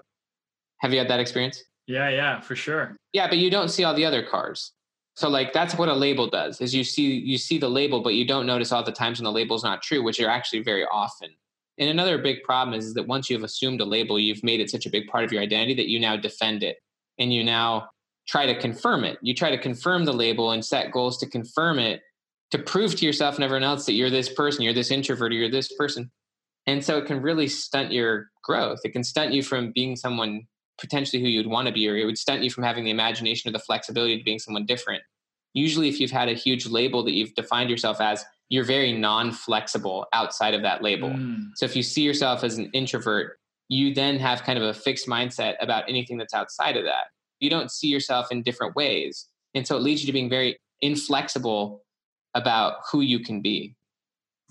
Have 0.78 0.92
you 0.92 0.98
had 0.98 1.08
that 1.08 1.20
experience? 1.20 1.62
Yeah, 1.86 2.08
yeah, 2.08 2.40
for 2.40 2.56
sure. 2.56 2.96
Yeah, 3.12 3.28
but 3.28 3.38
you 3.38 3.48
don't 3.48 3.68
see 3.68 3.84
all 3.84 3.94
the 3.94 4.04
other 4.04 4.24
cars. 4.24 4.72
So 5.18 5.28
like 5.28 5.52
that's 5.52 5.74
what 5.74 5.88
a 5.88 5.94
label 5.94 6.30
does 6.30 6.60
is 6.60 6.72
you 6.72 6.84
see 6.84 7.18
you 7.18 7.38
see 7.38 7.58
the 7.58 7.68
label, 7.68 8.00
but 8.00 8.14
you 8.14 8.24
don't 8.24 8.46
notice 8.46 8.70
all 8.70 8.84
the 8.84 8.92
times 8.92 9.18
when 9.18 9.24
the 9.24 9.32
label's 9.32 9.64
not 9.64 9.82
true, 9.82 10.00
which 10.00 10.20
are 10.20 10.28
actually 10.28 10.62
very 10.62 10.84
often. 10.92 11.30
And 11.76 11.90
another 11.90 12.18
big 12.18 12.44
problem 12.44 12.78
is, 12.78 12.86
is 12.86 12.94
that 12.94 13.08
once 13.08 13.28
you've 13.28 13.42
assumed 13.42 13.80
a 13.80 13.84
label, 13.84 14.20
you've 14.20 14.44
made 14.44 14.60
it 14.60 14.70
such 14.70 14.86
a 14.86 14.90
big 14.90 15.08
part 15.08 15.24
of 15.24 15.32
your 15.32 15.42
identity 15.42 15.74
that 15.74 15.88
you 15.88 15.98
now 15.98 16.14
defend 16.14 16.62
it. 16.62 16.76
And 17.18 17.34
you 17.34 17.42
now 17.42 17.88
try 18.28 18.46
to 18.46 18.56
confirm 18.60 19.02
it. 19.02 19.18
You 19.20 19.34
try 19.34 19.50
to 19.50 19.58
confirm 19.58 20.04
the 20.04 20.12
label 20.12 20.52
and 20.52 20.64
set 20.64 20.92
goals 20.92 21.18
to 21.18 21.26
confirm 21.26 21.80
it 21.80 22.00
to 22.52 22.58
prove 22.60 22.94
to 22.94 23.04
yourself 23.04 23.34
and 23.34 23.42
everyone 23.42 23.64
else 23.64 23.86
that 23.86 23.94
you're 23.94 24.10
this 24.10 24.32
person, 24.32 24.62
you're 24.62 24.72
this 24.72 24.92
introvert, 24.92 25.32
or 25.32 25.34
you're 25.34 25.50
this 25.50 25.72
person. 25.72 26.12
And 26.68 26.84
so 26.84 26.96
it 26.96 27.06
can 27.06 27.20
really 27.20 27.48
stunt 27.48 27.90
your 27.90 28.30
growth. 28.44 28.78
It 28.84 28.92
can 28.92 29.02
stunt 29.02 29.32
you 29.32 29.42
from 29.42 29.72
being 29.72 29.96
someone 29.96 30.46
potentially 30.78 31.22
who 31.22 31.28
you'd 31.28 31.46
want 31.46 31.66
to 31.66 31.72
be, 31.72 31.88
or 31.88 31.96
it 31.96 32.04
would 32.04 32.18
stunt 32.18 32.42
you 32.42 32.50
from 32.50 32.64
having 32.64 32.84
the 32.84 32.90
imagination 32.90 33.48
or 33.48 33.52
the 33.52 33.58
flexibility 33.58 34.18
to 34.18 34.24
being 34.24 34.38
someone 34.38 34.66
different. 34.66 35.02
Usually, 35.54 35.88
if 35.88 36.00
you've 36.00 36.10
had 36.10 36.28
a 36.28 36.34
huge 36.34 36.66
label 36.66 37.02
that 37.04 37.12
you've 37.12 37.34
defined 37.34 37.70
yourself 37.70 38.00
as, 38.00 38.24
you're 38.48 38.64
very 38.64 38.92
non 38.92 39.32
flexible 39.32 40.06
outside 40.12 40.54
of 40.54 40.62
that 40.62 40.82
label. 40.82 41.10
Mm. 41.10 41.50
So 41.56 41.66
if 41.66 41.76
you 41.76 41.82
see 41.82 42.02
yourself 42.02 42.44
as 42.44 42.58
an 42.58 42.70
introvert, 42.72 43.38
you 43.68 43.92
then 43.92 44.18
have 44.18 44.42
kind 44.42 44.58
of 44.58 44.64
a 44.64 44.72
fixed 44.72 45.06
mindset 45.06 45.56
about 45.60 45.84
anything 45.88 46.16
that's 46.16 46.32
outside 46.32 46.76
of 46.76 46.84
that 46.84 47.08
you 47.40 47.50
don't 47.50 47.70
see 47.70 47.88
yourself 47.88 48.30
in 48.30 48.42
different 48.42 48.74
ways. 48.76 49.28
And 49.54 49.66
so 49.66 49.76
it 49.76 49.82
leads 49.82 50.02
you 50.02 50.06
to 50.06 50.12
being 50.12 50.28
very 50.28 50.58
inflexible 50.80 51.82
about 52.34 52.74
who 52.90 53.00
you 53.00 53.20
can 53.20 53.40
be. 53.40 53.74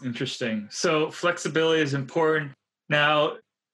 Interesting. 0.04 0.68
So 0.70 1.10
flexibility 1.12 1.82
is 1.82 1.94
important. 1.94 2.52
Now, 2.90 3.34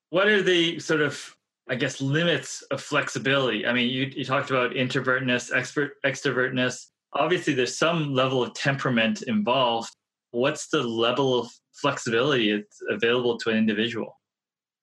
what 0.09 0.27
are 0.27 0.41
the 0.41 0.79
sort 0.79 1.01
of, 1.01 1.35
I 1.69 1.75
guess, 1.75 2.01
limits 2.01 2.61
of 2.71 2.81
flexibility? 2.81 3.65
I 3.65 3.73
mean, 3.73 3.89
you, 3.89 4.11
you 4.15 4.25
talked 4.25 4.49
about 4.49 4.71
introvertness, 4.71 5.55
expert, 5.55 5.93
extrovertness. 6.05 6.87
Obviously, 7.13 7.53
there's 7.53 7.77
some 7.77 8.13
level 8.13 8.43
of 8.43 8.53
temperament 8.53 9.21
involved. 9.23 9.91
What's 10.31 10.67
the 10.67 10.83
level 10.83 11.39
of 11.39 11.49
flexibility 11.73 12.55
that's 12.55 12.81
available 12.89 13.37
to 13.39 13.49
an 13.49 13.57
individual? 13.57 14.19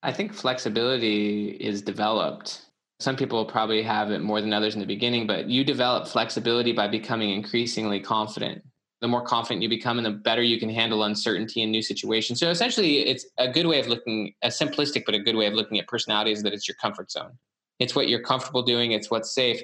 I 0.03 0.13
think 0.13 0.33
flexibility 0.33 1.51
is 1.51 1.83
developed 1.83 2.63
some 3.01 3.17
people 3.17 3.47
probably 3.47 3.83
have 3.83 4.11
it 4.11 4.21
more 4.21 4.43
than 4.43 4.53
others 4.53 4.75
in 4.75 4.81
the 4.81 4.87
beginning, 4.87 5.27
but 5.27 5.49
you 5.49 5.65
develop 5.65 6.07
flexibility 6.07 6.73
by 6.73 6.87
becoming 6.87 7.31
increasingly 7.31 7.99
confident. 7.99 8.63
The 9.01 9.09
more 9.09 9.23
confident 9.23 9.63
you 9.63 9.69
become 9.69 9.97
and 9.99 10.05
the 10.05 10.11
better 10.11 10.43
you 10.43 10.59
can 10.59 10.69
handle 10.69 11.05
uncertainty 11.05 11.63
in 11.63 11.71
new 11.71 11.81
situations. 11.83 12.39
So 12.39 12.51
essentially, 12.51 12.99
it's 12.99 13.25
a 13.39 13.49
good 13.51 13.67
way 13.67 13.81
of 13.81 13.87
looking, 13.89 14.35
a 14.43 14.49
simplistic 14.49 15.05
but 15.07 15.15
a 15.15 15.19
good 15.19 15.37
way 15.37 15.47
of 15.47 15.55
looking 15.55 15.79
at 15.79 15.89
personality 15.89 16.33
is 16.33 16.43
that 16.43 16.53
it's 16.53 16.69
your 16.69 16.75
comfort 16.75 17.11
zone. 17.11 17.39
It's 17.79 17.95
what 17.95 18.09
you're 18.09 18.23
comfortable 18.23 18.63
doing, 18.63 18.93
it's 18.93 19.11
what's 19.11 19.35
safe. 19.35 19.63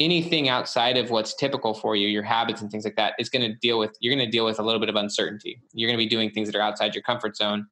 anything 0.00 0.48
outside 0.48 0.96
of 0.96 1.10
what's 1.10 1.34
typical 1.34 1.74
for 1.74 1.96
you, 1.96 2.08
your 2.08 2.22
habits 2.22 2.60
and 2.60 2.70
things 2.70 2.84
like 2.84 2.96
that, 2.96 3.14
is 3.18 3.28
going 3.28 3.50
to 3.50 3.56
deal 3.58 3.78
with, 3.78 3.96
you're 4.00 4.14
going 4.14 4.24
to 4.24 4.30
deal 4.30 4.44
with 4.44 4.58
a 4.58 4.62
little 4.62 4.80
bit 4.80 4.88
of 4.88 4.96
uncertainty. 4.96 5.60
You're 5.72 5.88
going 5.88 5.98
to 5.98 6.04
be 6.04 6.08
doing 6.08 6.30
things 6.30 6.48
that 6.48 6.56
are 6.56 6.62
outside 6.62 6.94
your 6.94 7.02
comfort 7.02 7.36
zone. 7.36 7.66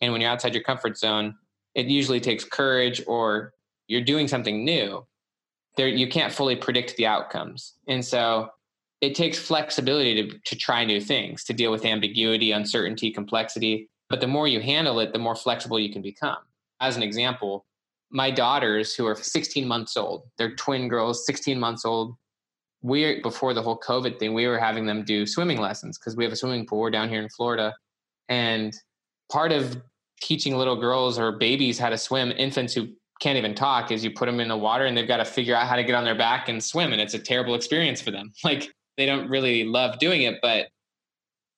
And 0.00 0.12
when 0.12 0.20
you're 0.20 0.30
outside 0.30 0.54
your 0.54 0.62
comfort 0.62 0.96
zone, 0.96 1.34
it 1.74 1.86
usually 1.86 2.20
takes 2.20 2.44
courage 2.44 3.02
or 3.06 3.52
you're 3.88 4.02
doing 4.02 4.28
something 4.28 4.64
new. 4.64 5.06
There, 5.76 5.88
you 5.88 6.08
can't 6.08 6.32
fully 6.32 6.54
predict 6.54 6.96
the 6.96 7.06
outcomes. 7.06 7.74
And 7.88 8.04
so 8.04 8.50
it 9.02 9.14
takes 9.14 9.38
flexibility 9.38 10.22
to, 10.22 10.38
to 10.38 10.56
try 10.56 10.84
new 10.84 11.00
things, 11.00 11.44
to 11.44 11.52
deal 11.52 11.70
with 11.70 11.84
ambiguity, 11.84 12.52
uncertainty, 12.52 13.10
complexity. 13.10 13.90
But 14.08 14.20
the 14.20 14.26
more 14.26 14.48
you 14.48 14.60
handle 14.60 15.00
it, 15.00 15.12
the 15.12 15.18
more 15.18 15.34
flexible 15.34 15.78
you 15.78 15.92
can 15.92 16.02
become. 16.02 16.38
As 16.80 16.96
an 16.96 17.02
example, 17.02 17.66
my 18.12 18.30
daughters 18.30 18.94
who 18.94 19.06
are 19.06 19.16
16 19.16 19.66
months 19.66 19.96
old 19.96 20.24
they're 20.36 20.54
twin 20.54 20.86
girls 20.86 21.24
16 21.26 21.58
months 21.58 21.84
old 21.84 22.14
we 22.82 23.20
before 23.22 23.54
the 23.54 23.62
whole 23.62 23.78
covid 23.78 24.18
thing 24.18 24.34
we 24.34 24.46
were 24.46 24.58
having 24.58 24.86
them 24.86 25.02
do 25.02 25.26
swimming 25.26 25.58
lessons 25.58 25.98
because 25.98 26.14
we 26.14 26.22
have 26.22 26.32
a 26.32 26.36
swimming 26.36 26.66
pool 26.66 26.90
down 26.90 27.08
here 27.08 27.22
in 27.22 27.28
florida 27.30 27.74
and 28.28 28.74
part 29.30 29.50
of 29.50 29.80
teaching 30.20 30.56
little 30.56 30.76
girls 30.76 31.18
or 31.18 31.32
babies 31.32 31.78
how 31.78 31.88
to 31.88 31.98
swim 31.98 32.30
infants 32.32 32.74
who 32.74 32.88
can't 33.20 33.38
even 33.38 33.54
talk 33.54 33.90
is 33.90 34.04
you 34.04 34.10
put 34.10 34.26
them 34.26 34.40
in 34.40 34.48
the 34.48 34.56
water 34.56 34.84
and 34.84 34.96
they've 34.96 35.08
got 35.08 35.16
to 35.16 35.24
figure 35.24 35.54
out 35.54 35.66
how 35.66 35.76
to 35.76 35.84
get 35.84 35.94
on 35.94 36.04
their 36.04 36.14
back 36.14 36.48
and 36.48 36.62
swim 36.62 36.92
and 36.92 37.00
it's 37.00 37.14
a 37.14 37.18
terrible 37.18 37.54
experience 37.54 38.00
for 38.00 38.10
them 38.10 38.30
like 38.44 38.70
they 38.96 39.06
don't 39.06 39.28
really 39.28 39.64
love 39.64 39.98
doing 39.98 40.22
it 40.22 40.38
but 40.42 40.68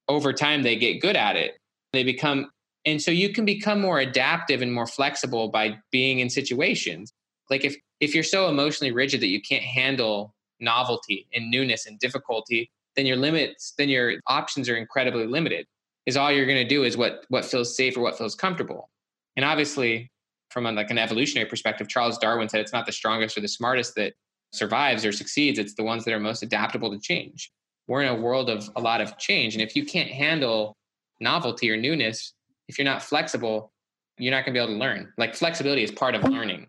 over 0.08 0.32
time 0.32 0.62
they 0.62 0.76
get 0.76 1.00
good 1.00 1.16
at 1.16 1.36
it 1.36 1.54
they 1.92 2.02
become 2.02 2.48
and 2.84 3.00
so 3.00 3.10
you 3.10 3.32
can 3.32 3.44
become 3.44 3.80
more 3.80 3.98
adaptive 3.98 4.60
and 4.60 4.72
more 4.72 4.86
flexible 4.86 5.48
by 5.48 5.78
being 5.90 6.18
in 6.18 6.28
situations. 6.28 7.12
Like 7.50 7.64
if 7.64 7.76
if 8.00 8.14
you're 8.14 8.24
so 8.24 8.48
emotionally 8.48 8.92
rigid 8.92 9.20
that 9.22 9.28
you 9.28 9.40
can't 9.40 9.62
handle 9.62 10.34
novelty 10.60 11.26
and 11.32 11.50
newness 11.50 11.86
and 11.86 11.98
difficulty, 11.98 12.70
then 12.96 13.06
your 13.06 13.16
limits, 13.16 13.72
then 13.78 13.88
your 13.88 14.14
options 14.26 14.68
are 14.68 14.76
incredibly 14.76 15.26
limited. 15.26 15.66
Is 16.06 16.16
all 16.16 16.30
you're 16.30 16.46
going 16.46 16.62
to 16.62 16.68
do 16.68 16.84
is 16.84 16.96
what 16.96 17.24
what 17.28 17.44
feels 17.44 17.76
safe 17.76 17.96
or 17.96 18.00
what 18.00 18.18
feels 18.18 18.34
comfortable. 18.34 18.90
And 19.36 19.44
obviously, 19.44 20.10
from 20.50 20.66
a, 20.66 20.72
like 20.72 20.90
an 20.90 20.98
evolutionary 20.98 21.48
perspective, 21.48 21.88
Charles 21.88 22.18
Darwin 22.18 22.48
said 22.48 22.60
it's 22.60 22.72
not 22.72 22.86
the 22.86 22.92
strongest 22.92 23.38
or 23.38 23.40
the 23.40 23.48
smartest 23.48 23.94
that 23.96 24.12
survives 24.54 25.04
or 25.04 25.12
succeeds. 25.12 25.58
It's 25.58 25.74
the 25.74 25.84
ones 25.84 26.04
that 26.04 26.14
are 26.14 26.20
most 26.20 26.42
adaptable 26.42 26.90
to 26.90 26.98
change. 26.98 27.50
We're 27.86 28.02
in 28.02 28.08
a 28.08 28.20
world 28.20 28.48
of 28.48 28.70
a 28.76 28.80
lot 28.80 29.00
of 29.00 29.18
change, 29.18 29.54
and 29.54 29.62
if 29.62 29.76
you 29.76 29.84
can't 29.84 30.10
handle 30.10 30.76
novelty 31.20 31.70
or 31.70 31.76
newness, 31.76 32.32
if 32.68 32.78
you're 32.78 32.84
not 32.84 33.02
flexible, 33.02 33.72
you're 34.18 34.30
not 34.30 34.44
going 34.44 34.54
to 34.54 34.60
be 34.60 34.62
able 34.62 34.74
to 34.74 34.78
learn. 34.78 35.12
Like 35.18 35.34
flexibility 35.34 35.82
is 35.82 35.90
part 35.90 36.14
of 36.14 36.24
learning. 36.24 36.66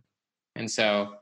And 0.56 0.70
so, 0.70 1.16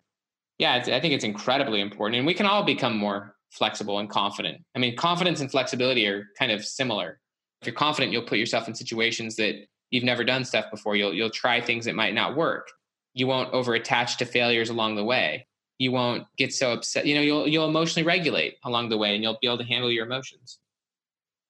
yeah, 0.57 0.73
I 0.75 0.99
think 0.99 1.13
it's 1.13 1.23
incredibly 1.23 1.81
important. 1.81 2.17
And 2.17 2.27
we 2.27 2.33
can 2.33 2.45
all 2.45 2.63
become 2.63 2.97
more 2.97 3.35
flexible 3.51 3.99
and 3.99 4.09
confident. 4.09 4.63
I 4.75 4.79
mean, 4.79 4.95
confidence 4.95 5.41
and 5.41 5.51
flexibility 5.51 6.07
are 6.07 6.27
kind 6.37 6.51
of 6.51 6.65
similar. 6.65 7.19
If 7.61 7.67
you're 7.67 7.75
confident, 7.75 8.11
you'll 8.11 8.23
put 8.23 8.39
yourself 8.39 8.67
in 8.67 8.75
situations 8.75 9.35
that 9.37 9.67
you've 9.89 10.03
never 10.03 10.23
done 10.23 10.43
stuff 10.43 10.65
before. 10.71 10.95
You'll 10.95 11.13
you'll 11.13 11.29
try 11.29 11.61
things 11.61 11.85
that 11.85 11.95
might 11.95 12.13
not 12.13 12.35
work. 12.35 12.69
You 13.13 13.27
won't 13.27 13.53
over 13.53 13.75
attach 13.75 14.17
to 14.17 14.25
failures 14.25 14.69
along 14.69 14.95
the 14.95 15.03
way. 15.03 15.47
You 15.83 15.91
won't 15.91 16.25
get 16.37 16.53
so 16.53 16.73
upset. 16.73 17.05
You 17.05 17.15
know, 17.15 17.21
you'll 17.21 17.47
you'll 17.47 17.67
emotionally 17.67 18.05
regulate 18.05 18.55
along 18.63 18.89
the 18.89 18.97
way 18.97 19.13
and 19.13 19.23
you'll 19.23 19.37
be 19.41 19.47
able 19.47 19.59
to 19.59 19.63
handle 19.65 19.91
your 19.91 20.05
emotions. 20.05 20.59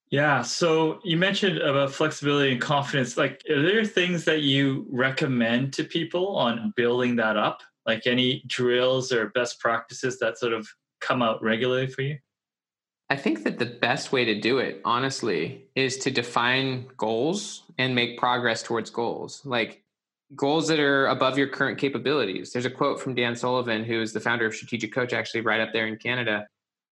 Yeah. 0.10 0.44
So 0.44 1.00
you 1.04 1.18
mentioned 1.18 1.58
about 1.58 1.92
flexibility 1.92 2.52
and 2.52 2.62
confidence. 2.62 3.18
Like, 3.18 3.42
are 3.50 3.62
there 3.62 3.84
things 3.84 4.26
that 4.26 4.42
you 4.42 4.86
recommend 4.92 5.74
to 5.74 5.84
people 5.84 6.36
on 6.36 6.74
building 6.76 7.16
that 7.16 7.36
up? 7.36 7.62
Like 7.86 8.06
any 8.06 8.44
drills 8.48 9.12
or 9.12 9.30
best 9.30 9.60
practices 9.60 10.20
that 10.20 10.38
sort 10.38 10.54
of 10.54 10.68
come 11.02 11.22
out 11.22 11.42
regularly 11.42 11.88
for 11.88 12.02
you? 12.02 12.18
I 13.10 13.16
think 13.16 13.44
that 13.44 13.60
the 13.60 13.66
best 13.66 14.12
way 14.12 14.26
to 14.26 14.40
do 14.40 14.60
it, 14.60 14.82
honestly, 14.86 15.66
is 15.76 15.98
to 15.98 16.12
define 16.12 16.88
goals 16.98 17.64
and 17.78 17.94
make 17.94 18.18
progress 18.18 18.64
towards 18.64 18.90
goals. 18.90 19.46
Like 19.46 19.83
goals 20.36 20.68
that 20.68 20.80
are 20.80 21.08
above 21.08 21.38
your 21.38 21.48
current 21.48 21.78
capabilities. 21.78 22.52
There's 22.52 22.66
a 22.66 22.70
quote 22.70 23.00
from 23.00 23.16
Dan 23.16 23.36
Sullivan, 23.36 23.84
who 23.84 24.02
is 24.02 24.14
the 24.14 24.20
founder 24.20 24.46
of 24.46 24.56
Strategic 24.56 24.94
Coach, 24.94 25.14
actually, 25.14 25.42
right 25.42 25.62
up 25.62 25.74
there 25.74 25.88
in 25.88 25.98
Canada. 25.98 26.48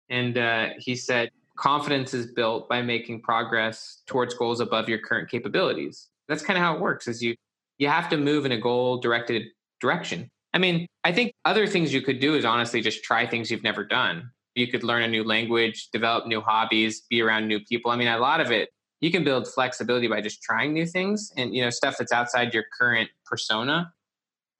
And 0.08 0.36
uh, 0.36 0.68
he 0.78 0.96
said, 0.96 1.30
confidence 1.56 2.14
is 2.14 2.32
built 2.32 2.68
by 2.68 2.80
making 2.80 3.20
progress 3.20 4.02
towards 4.06 4.34
goals 4.34 4.60
above 4.60 4.88
your 4.88 4.98
current 4.98 5.28
capabilities 5.28 6.08
that's 6.30 6.42
kind 6.42 6.56
of 6.56 6.62
how 6.62 6.74
it 6.74 6.80
works 6.80 7.08
is 7.08 7.22
you 7.22 7.34
you 7.76 7.88
have 7.88 8.08
to 8.08 8.16
move 8.16 8.46
in 8.46 8.52
a 8.52 8.58
goal 8.58 8.98
directed 8.98 9.42
direction 9.80 10.30
i 10.54 10.58
mean 10.58 10.86
i 11.04 11.12
think 11.12 11.34
other 11.44 11.66
things 11.66 11.92
you 11.92 12.00
could 12.00 12.20
do 12.20 12.34
is 12.34 12.44
honestly 12.44 12.80
just 12.80 13.04
try 13.04 13.26
things 13.26 13.50
you've 13.50 13.62
never 13.62 13.84
done 13.84 14.30
you 14.54 14.68
could 14.68 14.84
learn 14.84 15.02
a 15.02 15.08
new 15.08 15.24
language 15.24 15.88
develop 15.92 16.26
new 16.26 16.40
hobbies 16.40 17.02
be 17.10 17.20
around 17.20 17.46
new 17.46 17.60
people 17.68 17.90
i 17.90 17.96
mean 17.96 18.08
a 18.08 18.18
lot 18.18 18.40
of 18.40 18.50
it 18.50 18.70
you 19.00 19.10
can 19.10 19.24
build 19.24 19.48
flexibility 19.48 20.06
by 20.06 20.20
just 20.20 20.42
trying 20.42 20.72
new 20.72 20.86
things 20.86 21.32
and 21.36 21.54
you 21.54 21.62
know 21.62 21.70
stuff 21.70 21.96
that's 21.98 22.12
outside 22.12 22.52
your 22.54 22.64
current 22.78 23.08
persona 23.24 23.92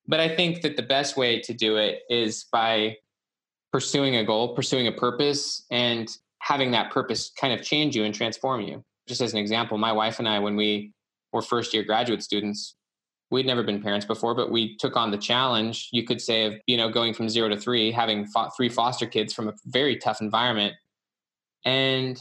but 0.07 0.21
i 0.21 0.29
think 0.29 0.63
that 0.63 0.77
the 0.77 0.83
best 0.83 1.17
way 1.17 1.41
to 1.41 1.53
do 1.53 1.77
it 1.77 2.01
is 2.09 2.47
by 2.53 2.97
pursuing 3.73 4.17
a 4.17 4.25
goal 4.25 4.55
pursuing 4.55 4.87
a 4.87 4.93
purpose 4.93 5.65
and 5.71 6.17
having 6.41 6.71
that 6.73 6.91
purpose 6.91 7.31
kind 7.39 7.53
of 7.53 7.65
change 7.65 7.95
you 7.95 8.05
and 8.05 8.15
transform 8.15 8.63
you. 8.63 8.83
Just 9.07 9.21
as 9.21 9.33
an 9.33 9.39
example, 9.39 9.79
my 9.79 9.93
wife 9.93 10.19
and 10.19 10.29
I, 10.29 10.39
when 10.39 10.57
we 10.57 10.93
were 11.33 11.43
first 11.43 11.73
year 11.73 11.83
graduate 11.83 12.23
students, 12.23 12.77
we'd 13.31 13.47
never 13.47 13.63
been 13.63 13.81
parents 13.81 14.07
before, 14.07 14.35
but 14.35 14.51
we 14.51 14.77
took 14.79 14.97
on 14.97 15.11
the 15.11 15.19
challenge, 15.19 15.89
you 15.93 16.05
could 16.05 16.21
say, 16.21 16.47
of, 16.47 16.55
you 16.67 16.77
know, 16.77 16.89
going 16.89 17.15
from 17.15 17.29
zero 17.29 17.49
to 17.49 17.57
three, 17.57 17.93
having 17.93 18.27
three 18.57 18.69
foster 18.69 19.07
kids 19.07 19.33
from 19.33 19.49
a 19.49 19.55
very 19.67 19.97
tough 19.97 20.21
environment. 20.21 20.75
And 21.65 22.21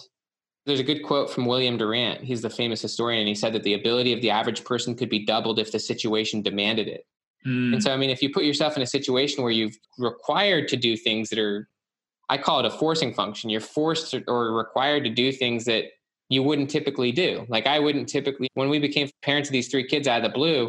there's 0.70 0.80
a 0.80 0.84
good 0.84 1.04
quote 1.04 1.30
from 1.30 1.46
William 1.46 1.78
Durant. 1.78 2.24
He's 2.24 2.42
the 2.42 2.50
famous 2.50 2.82
historian. 2.82 3.22
And 3.22 3.28
he 3.28 3.36
said 3.36 3.54
that 3.54 3.64
the 3.64 3.74
ability 3.74 4.14
of 4.14 4.22
the 4.22 4.30
average 4.30 4.64
person 4.64 4.96
could 4.96 5.10
be 5.10 5.26
doubled 5.26 5.60
if 5.60 5.72
the 5.72 5.80
situation 5.80 6.42
demanded 6.42 6.88
it. 6.88 7.06
Mm. 7.46 7.74
And 7.74 7.84
so, 7.84 7.94
I 7.94 7.98
mean, 7.98 8.10
if 8.10 8.22
you 8.22 8.32
put 8.32 8.44
yourself 8.44 8.78
in 8.78 8.84
a 8.84 8.88
situation 8.88 9.44
where 9.44 9.52
you've 9.52 9.78
required 9.98 10.68
to 10.70 10.78
do 10.78 10.96
things 10.96 11.30
that 11.30 11.40
are 11.40 11.68
I 12.30 12.38
call 12.38 12.60
it 12.60 12.66
a 12.66 12.70
forcing 12.70 13.14
function. 13.14 13.50
You're 13.50 13.60
forced 13.60 14.16
or 14.28 14.54
required 14.54 15.04
to 15.04 15.10
do 15.10 15.32
things 15.32 15.66
that 15.66 15.86
you 16.30 16.44
wouldn't 16.44 16.70
typically 16.70 17.12
do. 17.12 17.46
Like 17.50 17.66
I 17.66 17.80
wouldn't 17.80 18.08
typically, 18.08 18.48
when 18.54 18.70
we 18.70 18.78
became 18.78 19.10
parents 19.24 19.50
of 19.50 19.54
these 19.54 19.68
three 19.68 19.88
kids 19.88 20.08
out 20.08 20.24
of 20.24 20.32
the 20.32 20.38
blue, 20.38 20.68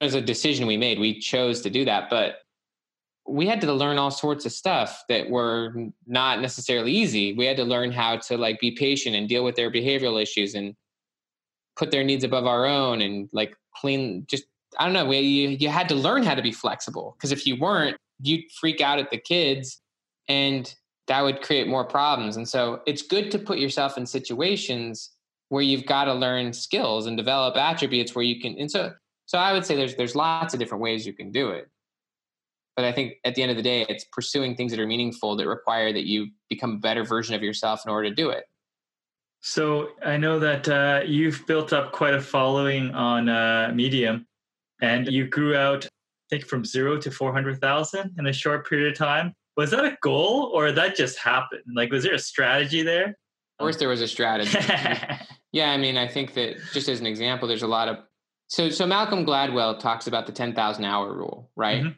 it 0.00 0.04
was 0.04 0.14
a 0.14 0.20
decision 0.20 0.66
we 0.66 0.76
made. 0.76 0.98
We 0.98 1.18
chose 1.18 1.62
to 1.62 1.70
do 1.70 1.86
that, 1.86 2.10
but 2.10 2.40
we 3.28 3.46
had 3.46 3.60
to 3.60 3.72
learn 3.72 3.98
all 3.98 4.10
sorts 4.10 4.46
of 4.46 4.52
stuff 4.52 5.04
that 5.08 5.28
were 5.28 5.74
not 6.06 6.40
necessarily 6.40 6.92
easy. 6.92 7.32
We 7.32 7.46
had 7.46 7.56
to 7.56 7.64
learn 7.64 7.92
how 7.92 8.18
to 8.18 8.36
like 8.36 8.60
be 8.60 8.70
patient 8.70 9.16
and 9.16 9.28
deal 9.28 9.44
with 9.44 9.56
their 9.56 9.70
behavioral 9.70 10.20
issues 10.20 10.54
and 10.54 10.74
put 11.76 11.90
their 11.90 12.04
needs 12.04 12.24
above 12.24 12.46
our 12.46 12.66
own 12.66 13.02
and 13.02 13.28
like 13.32 13.56
clean 13.74 14.24
just 14.28 14.44
I 14.78 14.84
don't 14.84 14.92
know, 14.92 15.10
you 15.10 15.48
you 15.48 15.68
had 15.68 15.88
to 15.88 15.94
learn 15.94 16.22
how 16.22 16.34
to 16.34 16.42
be 16.42 16.52
flexible 16.52 17.16
because 17.16 17.32
if 17.32 17.46
you 17.46 17.56
weren't, 17.56 17.96
you'd 18.20 18.44
freak 18.52 18.80
out 18.80 18.98
at 18.98 19.10
the 19.10 19.18
kids 19.18 19.80
and 20.28 20.74
that 21.06 21.22
would 21.22 21.42
create 21.42 21.68
more 21.68 21.84
problems. 21.84 22.36
And 22.36 22.48
so 22.48 22.80
it's 22.86 23.02
good 23.02 23.30
to 23.30 23.38
put 23.38 23.58
yourself 23.58 23.96
in 23.96 24.06
situations 24.06 25.10
where 25.48 25.62
you've 25.62 25.86
got 25.86 26.06
to 26.06 26.14
learn 26.14 26.52
skills 26.52 27.06
and 27.06 27.16
develop 27.16 27.56
attributes 27.56 28.14
where 28.14 28.24
you 28.24 28.40
can. 28.40 28.56
And 28.58 28.70
so, 28.70 28.92
so 29.26 29.38
I 29.38 29.52
would 29.52 29.64
say 29.64 29.76
there's 29.76 29.94
there's 29.96 30.16
lots 30.16 30.54
of 30.54 30.60
different 30.60 30.82
ways 30.82 31.06
you 31.06 31.12
can 31.12 31.30
do 31.30 31.50
it. 31.50 31.68
But 32.76 32.84
I 32.84 32.92
think 32.92 33.14
at 33.24 33.34
the 33.34 33.42
end 33.42 33.50
of 33.50 33.56
the 33.56 33.62
day, 33.62 33.86
it's 33.88 34.04
pursuing 34.12 34.54
things 34.54 34.70
that 34.72 34.80
are 34.80 34.86
meaningful 34.86 35.34
that 35.36 35.48
require 35.48 35.92
that 35.92 36.06
you 36.06 36.28
become 36.48 36.72
a 36.74 36.78
better 36.78 37.04
version 37.04 37.34
of 37.34 37.42
yourself 37.42 37.80
in 37.86 37.90
order 37.90 38.08
to 38.08 38.14
do 38.14 38.28
it. 38.30 38.44
So 39.40 39.90
I 40.04 40.16
know 40.16 40.38
that 40.38 40.68
uh, 40.68 41.00
you've 41.06 41.46
built 41.46 41.72
up 41.72 41.92
quite 41.92 42.14
a 42.14 42.20
following 42.20 42.90
on 42.94 43.28
uh, 43.28 43.72
Medium, 43.74 44.26
and 44.82 45.08
you 45.08 45.26
grew 45.26 45.56
out, 45.56 45.86
I 45.86 45.88
think, 46.30 46.46
from 46.46 46.64
zero 46.64 46.98
to 46.98 47.10
four 47.10 47.32
hundred 47.32 47.60
thousand 47.60 48.14
in 48.18 48.26
a 48.26 48.32
short 48.32 48.68
period 48.68 48.92
of 48.92 48.98
time 48.98 49.34
was 49.56 49.70
that 49.70 49.84
a 49.84 49.96
goal 50.02 50.50
or 50.54 50.70
that 50.72 50.96
just 50.96 51.18
happened? 51.18 51.62
Like, 51.74 51.90
was 51.90 52.04
there 52.04 52.14
a 52.14 52.18
strategy 52.18 52.82
there? 52.82 53.08
Of 53.58 53.64
course, 53.64 53.76
there 53.76 53.88
was 53.88 54.02
a 54.02 54.08
strategy. 54.08 54.58
yeah, 55.52 55.70
I 55.70 55.78
mean, 55.78 55.96
I 55.96 56.06
think 56.06 56.34
that 56.34 56.56
just 56.72 56.88
as 56.88 57.00
an 57.00 57.06
example, 57.06 57.48
there's 57.48 57.62
a 57.62 57.66
lot 57.66 57.88
of 57.88 57.98
so 58.48 58.68
so 58.68 58.86
Malcolm 58.86 59.24
Gladwell 59.24 59.78
talks 59.78 60.06
about 60.06 60.26
the 60.26 60.32
ten 60.32 60.54
thousand 60.54 60.84
hour 60.84 61.12
rule, 61.12 61.50
right? 61.56 61.82
Mm-hmm. 61.82 61.96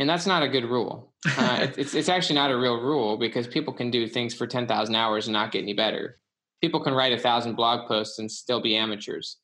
And 0.00 0.08
that's 0.08 0.26
not 0.26 0.42
a 0.42 0.48
good 0.48 0.64
rule. 0.64 1.12
Uh, 1.36 1.68
it's 1.76 1.94
it's 1.94 2.08
actually 2.08 2.36
not 2.36 2.50
a 2.50 2.56
real 2.56 2.80
rule 2.80 3.16
because 3.18 3.46
people 3.46 3.72
can 3.72 3.90
do 3.90 4.08
things 4.08 4.34
for 4.34 4.46
ten 4.46 4.66
thousand 4.66 4.96
hours 4.96 5.26
and 5.26 5.34
not 5.34 5.52
get 5.52 5.62
any 5.62 5.74
better. 5.74 6.18
People 6.60 6.80
can 6.80 6.94
write 6.94 7.12
a 7.12 7.18
thousand 7.18 7.54
blog 7.54 7.86
posts 7.86 8.18
and 8.18 8.32
still 8.32 8.60
be 8.60 8.74
amateurs. 8.74 9.36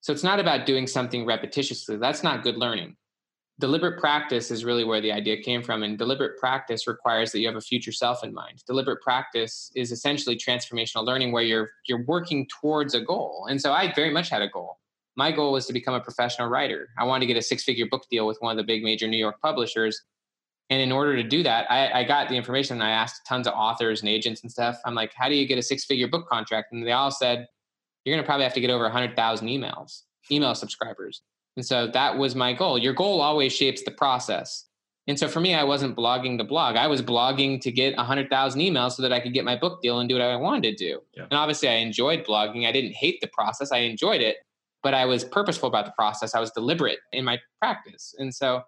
So 0.00 0.12
it's 0.12 0.24
not 0.24 0.40
about 0.40 0.64
doing 0.66 0.86
something 0.86 1.26
repetitiously. 1.26 2.00
That's 2.00 2.22
not 2.22 2.42
good 2.42 2.56
learning 2.56 2.96
deliberate 3.60 4.00
practice 4.00 4.50
is 4.50 4.64
really 4.64 4.84
where 4.84 5.00
the 5.00 5.12
idea 5.12 5.36
came 5.40 5.62
from 5.62 5.82
and 5.82 5.98
deliberate 5.98 6.38
practice 6.38 6.86
requires 6.86 7.30
that 7.30 7.40
you 7.40 7.46
have 7.46 7.56
a 7.56 7.60
future 7.60 7.92
self 7.92 8.24
in 8.24 8.32
mind 8.32 8.64
deliberate 8.66 9.00
practice 9.02 9.70
is 9.76 9.92
essentially 9.92 10.36
transformational 10.36 11.04
learning 11.04 11.30
where 11.30 11.42
you're 11.42 11.70
you're 11.86 12.04
working 12.04 12.48
towards 12.48 12.94
a 12.94 13.00
goal 13.00 13.46
and 13.48 13.60
so 13.60 13.72
i 13.72 13.92
very 13.94 14.10
much 14.10 14.30
had 14.30 14.42
a 14.42 14.48
goal 14.48 14.79
my 15.16 15.32
goal 15.32 15.52
was 15.52 15.66
to 15.66 15.72
become 15.72 15.94
a 15.94 16.00
professional 16.00 16.48
writer 16.48 16.88
i 16.98 17.04
wanted 17.04 17.20
to 17.20 17.26
get 17.26 17.36
a 17.36 17.42
six 17.42 17.64
figure 17.64 17.86
book 17.90 18.04
deal 18.10 18.26
with 18.26 18.36
one 18.40 18.50
of 18.50 18.56
the 18.56 18.64
big 18.64 18.82
major 18.82 19.06
new 19.06 19.18
york 19.18 19.36
publishers 19.42 20.02
And 20.70 20.80
in 20.80 20.92
order 20.92 21.16
to 21.16 21.24
do 21.24 21.42
that, 21.42 21.70
I, 21.70 22.00
I 22.00 22.04
got 22.04 22.28
the 22.28 22.36
information 22.36 22.76
and 22.76 22.84
I 22.84 22.90
asked 22.90 23.26
tons 23.26 23.48
of 23.48 23.54
authors 23.54 24.02
and 24.02 24.08
agents 24.08 24.42
and 24.42 24.50
stuff. 24.50 24.78
I'm 24.86 24.94
like, 24.94 25.12
how 25.14 25.28
do 25.28 25.34
you 25.34 25.46
get 25.46 25.58
a 25.58 25.62
six 25.62 25.84
figure 25.84 26.06
book 26.06 26.28
contract? 26.28 26.72
And 26.72 26.86
they 26.86 26.92
all 26.92 27.10
said, 27.10 27.48
you're 28.04 28.14
going 28.14 28.22
to 28.22 28.26
probably 28.26 28.44
have 28.44 28.54
to 28.54 28.60
get 28.60 28.70
over 28.70 28.84
100,000 28.84 29.48
emails, 29.48 30.02
email 30.30 30.54
subscribers. 30.54 31.22
And 31.56 31.66
so 31.66 31.88
that 31.88 32.16
was 32.16 32.34
my 32.34 32.52
goal. 32.52 32.78
Your 32.78 32.94
goal 32.94 33.20
always 33.20 33.52
shapes 33.52 33.82
the 33.82 33.90
process. 33.90 34.66
And 35.08 35.18
so 35.18 35.26
for 35.26 35.40
me, 35.40 35.54
I 35.54 35.64
wasn't 35.64 35.96
blogging 35.96 36.38
the 36.38 36.44
blog. 36.44 36.76
I 36.76 36.86
was 36.86 37.02
blogging 37.02 37.60
to 37.62 37.72
get 37.72 37.96
100,000 37.96 38.60
emails 38.60 38.92
so 38.92 39.02
that 39.02 39.12
I 39.12 39.18
could 39.18 39.34
get 39.34 39.44
my 39.44 39.56
book 39.56 39.82
deal 39.82 39.98
and 39.98 40.08
do 40.08 40.14
what 40.14 40.22
I 40.22 40.36
wanted 40.36 40.76
to 40.76 40.76
do. 40.76 41.00
Yeah. 41.16 41.24
And 41.24 41.32
obviously, 41.32 41.68
I 41.68 41.74
enjoyed 41.74 42.24
blogging. 42.24 42.66
I 42.68 42.72
didn't 42.72 42.92
hate 42.92 43.20
the 43.20 43.26
process, 43.26 43.72
I 43.72 43.78
enjoyed 43.78 44.20
it, 44.20 44.36
but 44.82 44.94
I 44.94 45.04
was 45.04 45.24
purposeful 45.24 45.68
about 45.68 45.84
the 45.86 45.92
process. 45.92 46.34
I 46.34 46.40
was 46.40 46.50
deliberate 46.50 46.98
in 47.12 47.24
my 47.24 47.38
practice. 47.60 48.14
And 48.18 48.34
so 48.34 48.62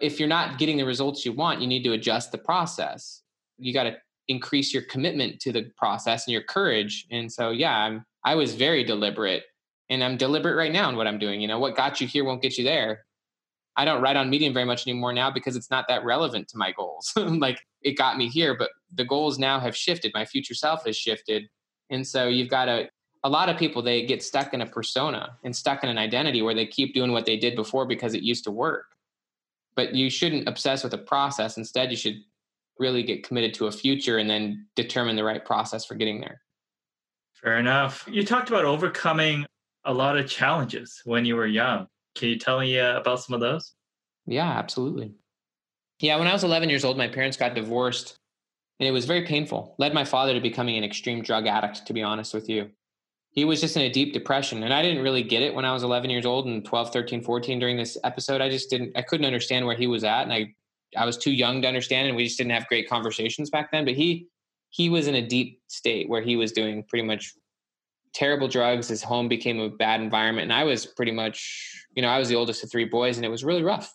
if 0.00 0.18
you're 0.18 0.28
not 0.28 0.58
getting 0.58 0.76
the 0.76 0.84
results 0.84 1.24
you 1.24 1.32
want, 1.32 1.60
you 1.60 1.66
need 1.66 1.82
to 1.84 1.92
adjust 1.92 2.32
the 2.32 2.38
process. 2.38 3.22
You 3.58 3.72
got 3.72 3.84
to 3.84 3.96
increase 4.28 4.72
your 4.72 4.82
commitment 4.82 5.40
to 5.40 5.52
the 5.52 5.70
process 5.76 6.26
and 6.26 6.32
your 6.32 6.42
courage. 6.42 7.06
And 7.10 7.30
so, 7.30 7.50
yeah, 7.50 7.76
I'm, 7.76 8.04
I 8.24 8.34
was 8.34 8.54
very 8.54 8.84
deliberate 8.84 9.44
and 9.88 10.02
I'm 10.02 10.16
deliberate 10.16 10.56
right 10.56 10.72
now 10.72 10.88
in 10.88 10.96
what 10.96 11.06
I'm 11.06 11.18
doing. 11.18 11.40
You 11.40 11.48
know, 11.48 11.58
what 11.58 11.76
got 11.76 12.00
you 12.00 12.06
here 12.06 12.24
won't 12.24 12.42
get 12.42 12.58
you 12.58 12.64
there. 12.64 13.04
I 13.76 13.84
don't 13.84 14.00
write 14.00 14.16
on 14.16 14.30
Medium 14.30 14.54
very 14.54 14.64
much 14.64 14.86
anymore 14.86 15.12
now 15.12 15.30
because 15.30 15.54
it's 15.54 15.70
not 15.70 15.86
that 15.88 16.04
relevant 16.04 16.48
to 16.48 16.58
my 16.58 16.72
goals. 16.72 17.12
like 17.16 17.60
it 17.82 17.92
got 17.92 18.16
me 18.16 18.28
here, 18.28 18.56
but 18.56 18.70
the 18.94 19.04
goals 19.04 19.38
now 19.38 19.60
have 19.60 19.76
shifted. 19.76 20.12
My 20.14 20.24
future 20.24 20.54
self 20.54 20.86
has 20.86 20.96
shifted. 20.96 21.48
And 21.90 22.06
so 22.06 22.26
you've 22.26 22.48
got 22.48 22.64
to, 22.64 22.88
a 23.26 23.28
lot 23.28 23.48
of 23.48 23.56
people, 23.58 23.82
they 23.82 24.06
get 24.06 24.22
stuck 24.22 24.54
in 24.54 24.60
a 24.60 24.66
persona 24.66 25.36
and 25.44 25.54
stuck 25.54 25.82
in 25.82 25.90
an 25.90 25.98
identity 25.98 26.42
where 26.42 26.54
they 26.54 26.66
keep 26.66 26.94
doing 26.94 27.12
what 27.12 27.26
they 27.26 27.36
did 27.36 27.56
before 27.56 27.86
because 27.86 28.14
it 28.14 28.22
used 28.22 28.44
to 28.44 28.50
work 28.50 28.96
but 29.76 29.94
you 29.94 30.10
shouldn't 30.10 30.48
obsess 30.48 30.82
with 30.82 30.94
a 30.94 30.98
process. 30.98 31.58
Instead, 31.58 31.90
you 31.90 31.96
should 31.96 32.16
really 32.78 33.02
get 33.02 33.22
committed 33.22 33.54
to 33.54 33.66
a 33.66 33.72
future 33.72 34.18
and 34.18 34.28
then 34.28 34.66
determine 34.74 35.14
the 35.14 35.24
right 35.24 35.44
process 35.44 35.84
for 35.84 35.94
getting 35.94 36.20
there. 36.20 36.40
Fair 37.34 37.58
enough. 37.58 38.08
You 38.10 38.24
talked 38.24 38.48
about 38.48 38.64
overcoming 38.64 39.46
a 39.84 39.92
lot 39.92 40.18
of 40.18 40.28
challenges 40.28 41.00
when 41.04 41.24
you 41.24 41.36
were 41.36 41.46
young. 41.46 41.86
Can 42.16 42.30
you 42.30 42.38
tell 42.38 42.58
me 42.58 42.80
uh, 42.80 42.98
about 42.98 43.22
some 43.22 43.34
of 43.34 43.40
those? 43.40 43.74
Yeah, 44.26 44.50
absolutely. 44.50 45.12
Yeah, 46.00 46.16
when 46.18 46.26
I 46.26 46.32
was 46.32 46.44
11 46.44 46.68
years 46.68 46.84
old, 46.84 46.98
my 46.98 47.08
parents 47.08 47.36
got 47.36 47.54
divorced 47.54 48.16
and 48.80 48.88
it 48.88 48.92
was 48.92 49.04
very 49.04 49.26
painful. 49.26 49.74
Led 49.78 49.94
my 49.94 50.04
father 50.04 50.34
to 50.34 50.40
becoming 50.40 50.76
an 50.76 50.84
extreme 50.84 51.22
drug 51.22 51.46
addict, 51.46 51.86
to 51.86 51.92
be 51.92 52.02
honest 52.02 52.34
with 52.34 52.48
you 52.48 52.70
he 53.36 53.44
was 53.44 53.60
just 53.60 53.76
in 53.76 53.82
a 53.82 53.90
deep 53.90 54.12
depression 54.12 54.64
and 54.64 54.74
i 54.74 54.82
didn't 54.82 55.02
really 55.02 55.22
get 55.22 55.42
it 55.42 55.54
when 55.54 55.64
i 55.64 55.72
was 55.72 55.84
11 55.84 56.10
years 56.10 56.26
old 56.26 56.46
and 56.46 56.64
12 56.64 56.92
13 56.92 57.22
14 57.22 57.60
during 57.60 57.76
this 57.76 57.96
episode. 58.02 58.40
I 58.40 58.48
just 58.48 58.68
didn't 58.68 58.96
i 58.96 59.02
couldn't 59.02 59.26
understand 59.26 59.64
where 59.64 59.76
he 59.76 59.86
was 59.86 60.02
at 60.02 60.22
and 60.22 60.32
i 60.32 60.52
i 60.96 61.04
was 61.04 61.16
too 61.16 61.30
young 61.30 61.62
to 61.62 61.68
understand 61.68 62.08
and 62.08 62.16
we 62.16 62.24
just 62.24 62.38
didn't 62.38 62.52
have 62.52 62.66
great 62.66 62.88
conversations 62.88 63.50
back 63.50 63.70
then. 63.70 63.84
But 63.84 63.94
he 63.94 64.26
he 64.70 64.88
was 64.88 65.06
in 65.06 65.14
a 65.14 65.26
deep 65.26 65.60
state 65.68 66.08
where 66.08 66.22
he 66.22 66.34
was 66.34 66.50
doing 66.50 66.82
pretty 66.82 67.06
much 67.06 67.34
terrible 68.12 68.48
drugs. 68.48 68.88
His 68.88 69.02
home 69.02 69.28
became 69.28 69.60
a 69.60 69.68
bad 69.68 70.00
environment 70.00 70.44
and 70.44 70.52
i 70.52 70.64
was 70.64 70.86
pretty 70.86 71.12
much 71.12 71.84
you 71.94 72.02
know 72.02 72.08
i 72.08 72.18
was 72.18 72.28
the 72.28 72.36
oldest 72.36 72.64
of 72.64 72.70
three 72.72 72.86
boys 72.86 73.16
and 73.18 73.24
it 73.24 73.30
was 73.30 73.44
really 73.44 73.62
rough. 73.62 73.94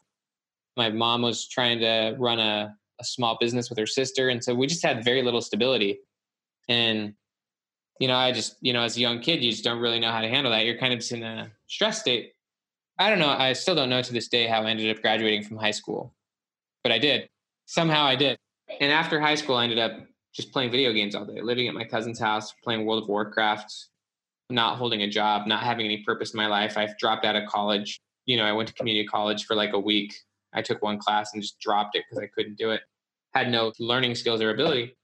My 0.77 0.89
mom 0.89 1.23
was 1.23 1.49
trying 1.49 1.79
to 1.79 2.15
run 2.17 2.39
a, 2.39 2.73
a 2.99 3.03
small 3.03 3.37
business 3.41 3.69
with 3.69 3.79
her 3.79 3.87
sister 3.87 4.29
and 4.29 4.43
so 4.43 4.53
we 4.53 4.67
just 4.67 4.85
had 4.85 5.03
very 5.03 5.23
little 5.23 5.41
stability. 5.41 5.99
And 6.69 7.15
you 8.01 8.07
know, 8.07 8.15
I 8.15 8.31
just, 8.31 8.57
you 8.61 8.73
know, 8.73 8.81
as 8.81 8.97
a 8.97 8.99
young 8.99 9.19
kid, 9.19 9.43
you 9.43 9.51
just 9.51 9.63
don't 9.63 9.79
really 9.79 9.99
know 9.99 10.11
how 10.11 10.21
to 10.21 10.27
handle 10.27 10.51
that. 10.51 10.65
You're 10.65 10.79
kind 10.79 10.91
of 10.91 10.97
just 10.97 11.11
in 11.11 11.21
a 11.21 11.51
stress 11.67 11.99
state. 11.99 12.33
I 12.97 13.11
don't 13.11 13.19
know. 13.19 13.29
I 13.29 13.53
still 13.53 13.75
don't 13.75 13.89
know 13.89 14.01
to 14.01 14.11
this 14.11 14.27
day 14.27 14.47
how 14.47 14.63
I 14.63 14.71
ended 14.71 14.89
up 14.89 15.03
graduating 15.03 15.43
from 15.43 15.57
high 15.57 15.71
school, 15.71 16.11
but 16.81 16.91
I 16.91 16.97
did. 16.97 17.29
Somehow 17.67 18.03
I 18.03 18.15
did. 18.15 18.39
And 18.79 18.91
after 18.91 19.19
high 19.19 19.35
school, 19.35 19.55
I 19.55 19.65
ended 19.65 19.77
up 19.77 19.91
just 20.33 20.51
playing 20.51 20.71
video 20.71 20.91
games 20.93 21.13
all 21.13 21.25
day, 21.25 21.41
living 21.41 21.67
at 21.67 21.75
my 21.75 21.83
cousin's 21.83 22.19
house, 22.19 22.51
playing 22.63 22.87
World 22.87 23.03
of 23.03 23.09
Warcraft, 23.09 23.71
not 24.49 24.77
holding 24.77 25.03
a 25.03 25.07
job, 25.07 25.45
not 25.45 25.61
having 25.61 25.85
any 25.85 26.01
purpose 26.01 26.33
in 26.33 26.37
my 26.37 26.47
life. 26.47 26.79
I've 26.79 26.97
dropped 26.97 27.23
out 27.23 27.35
of 27.35 27.47
college. 27.47 28.01
You 28.25 28.37
know, 28.37 28.45
I 28.45 28.51
went 28.51 28.67
to 28.69 28.73
community 28.73 29.07
college 29.07 29.45
for 29.45 29.55
like 29.55 29.73
a 29.73 29.79
week. 29.79 30.15
I 30.53 30.63
took 30.63 30.81
one 30.81 30.97
class 30.97 31.33
and 31.33 31.41
just 31.43 31.59
dropped 31.59 31.95
it 31.95 32.05
because 32.09 32.23
I 32.23 32.25
couldn't 32.33 32.57
do 32.57 32.71
it. 32.71 32.81
Had 33.35 33.51
no 33.51 33.73
learning 33.79 34.15
skills 34.15 34.41
or 34.41 34.49
ability. 34.49 34.97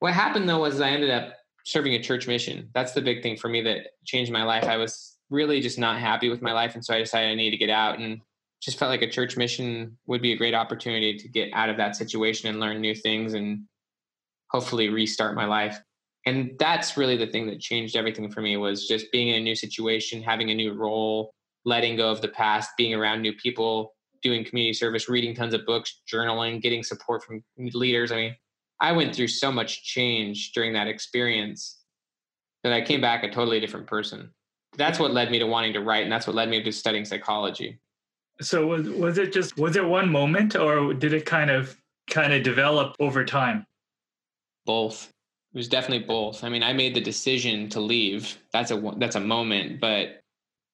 What 0.00 0.12
happened 0.12 0.46
though 0.46 0.60
was 0.60 0.82
I 0.82 0.90
ended 0.90 1.10
up 1.10 1.34
serving 1.64 1.94
a 1.94 2.02
church 2.02 2.26
mission. 2.26 2.68
That's 2.74 2.92
the 2.92 3.02
big 3.02 3.22
thing 3.22 3.36
for 3.36 3.48
me 3.48 3.62
that 3.62 3.88
changed 4.04 4.32
my 4.32 4.42
life. 4.42 4.64
I 4.64 4.76
was 4.76 5.16
really 5.30 5.60
just 5.60 5.78
not 5.78 5.98
happy 5.98 6.28
with 6.28 6.42
my 6.42 6.52
life. 6.52 6.74
And 6.74 6.84
so 6.84 6.94
I 6.94 6.98
decided 6.98 7.30
I 7.30 7.34
needed 7.34 7.52
to 7.52 7.56
get 7.56 7.70
out 7.70 7.98
and 7.98 8.20
just 8.60 8.78
felt 8.78 8.90
like 8.90 9.02
a 9.02 9.10
church 9.10 9.36
mission 9.36 9.96
would 10.06 10.20
be 10.20 10.32
a 10.32 10.36
great 10.36 10.54
opportunity 10.54 11.16
to 11.16 11.28
get 11.28 11.50
out 11.54 11.70
of 11.70 11.76
that 11.78 11.96
situation 11.96 12.48
and 12.48 12.60
learn 12.60 12.80
new 12.80 12.94
things 12.94 13.34
and 13.34 13.62
hopefully 14.50 14.88
restart 14.88 15.34
my 15.34 15.46
life. 15.46 15.80
And 16.26 16.52
that's 16.58 16.96
really 16.96 17.16
the 17.16 17.26
thing 17.26 17.46
that 17.46 17.60
changed 17.60 17.96
everything 17.96 18.30
for 18.30 18.42
me 18.42 18.56
was 18.58 18.86
just 18.86 19.10
being 19.12 19.28
in 19.28 19.36
a 19.36 19.44
new 19.44 19.54
situation, 19.54 20.22
having 20.22 20.50
a 20.50 20.54
new 20.54 20.74
role, 20.74 21.32
letting 21.64 21.96
go 21.96 22.10
of 22.10 22.20
the 22.20 22.28
past, 22.28 22.70
being 22.76 22.94
around 22.94 23.22
new 23.22 23.32
people, 23.32 23.94
doing 24.22 24.44
community 24.44 24.74
service, 24.74 25.08
reading 25.08 25.34
tons 25.34 25.54
of 25.54 25.64
books, 25.64 26.02
journaling, 26.12 26.60
getting 26.60 26.82
support 26.82 27.24
from 27.24 27.42
leaders. 27.56 28.12
I 28.12 28.16
mean, 28.16 28.36
I 28.80 28.92
went 28.92 29.14
through 29.14 29.28
so 29.28 29.52
much 29.52 29.84
change 29.84 30.52
during 30.52 30.72
that 30.72 30.88
experience 30.88 31.80
that 32.64 32.72
I 32.72 32.80
came 32.80 33.00
back 33.00 33.24
a 33.24 33.30
totally 33.30 33.60
different 33.60 33.86
person. 33.86 34.30
That's 34.76 34.98
what 34.98 35.12
led 35.12 35.30
me 35.30 35.38
to 35.38 35.46
wanting 35.46 35.72
to 35.74 35.80
write, 35.80 36.04
and 36.04 36.12
that's 36.12 36.26
what 36.26 36.36
led 36.36 36.48
me 36.48 36.62
to 36.62 36.72
studying 36.72 37.04
psychology. 37.04 37.78
So 38.40 38.66
was 38.66 38.88
was 38.88 39.18
it 39.18 39.32
just 39.32 39.56
was 39.58 39.76
it 39.76 39.84
one 39.84 40.10
moment, 40.10 40.56
or 40.56 40.94
did 40.94 41.12
it 41.12 41.26
kind 41.26 41.50
of 41.50 41.76
kind 42.08 42.32
of 42.32 42.42
develop 42.42 42.96
over 43.00 43.24
time? 43.24 43.66
Both. 44.64 45.12
It 45.52 45.58
was 45.58 45.68
definitely 45.68 46.06
both. 46.06 46.44
I 46.44 46.48
mean, 46.48 46.62
I 46.62 46.72
made 46.72 46.94
the 46.94 47.00
decision 47.00 47.68
to 47.70 47.80
leave. 47.80 48.38
That's 48.52 48.70
a 48.70 48.94
that's 48.96 49.16
a 49.16 49.20
moment, 49.20 49.80
but 49.80 50.22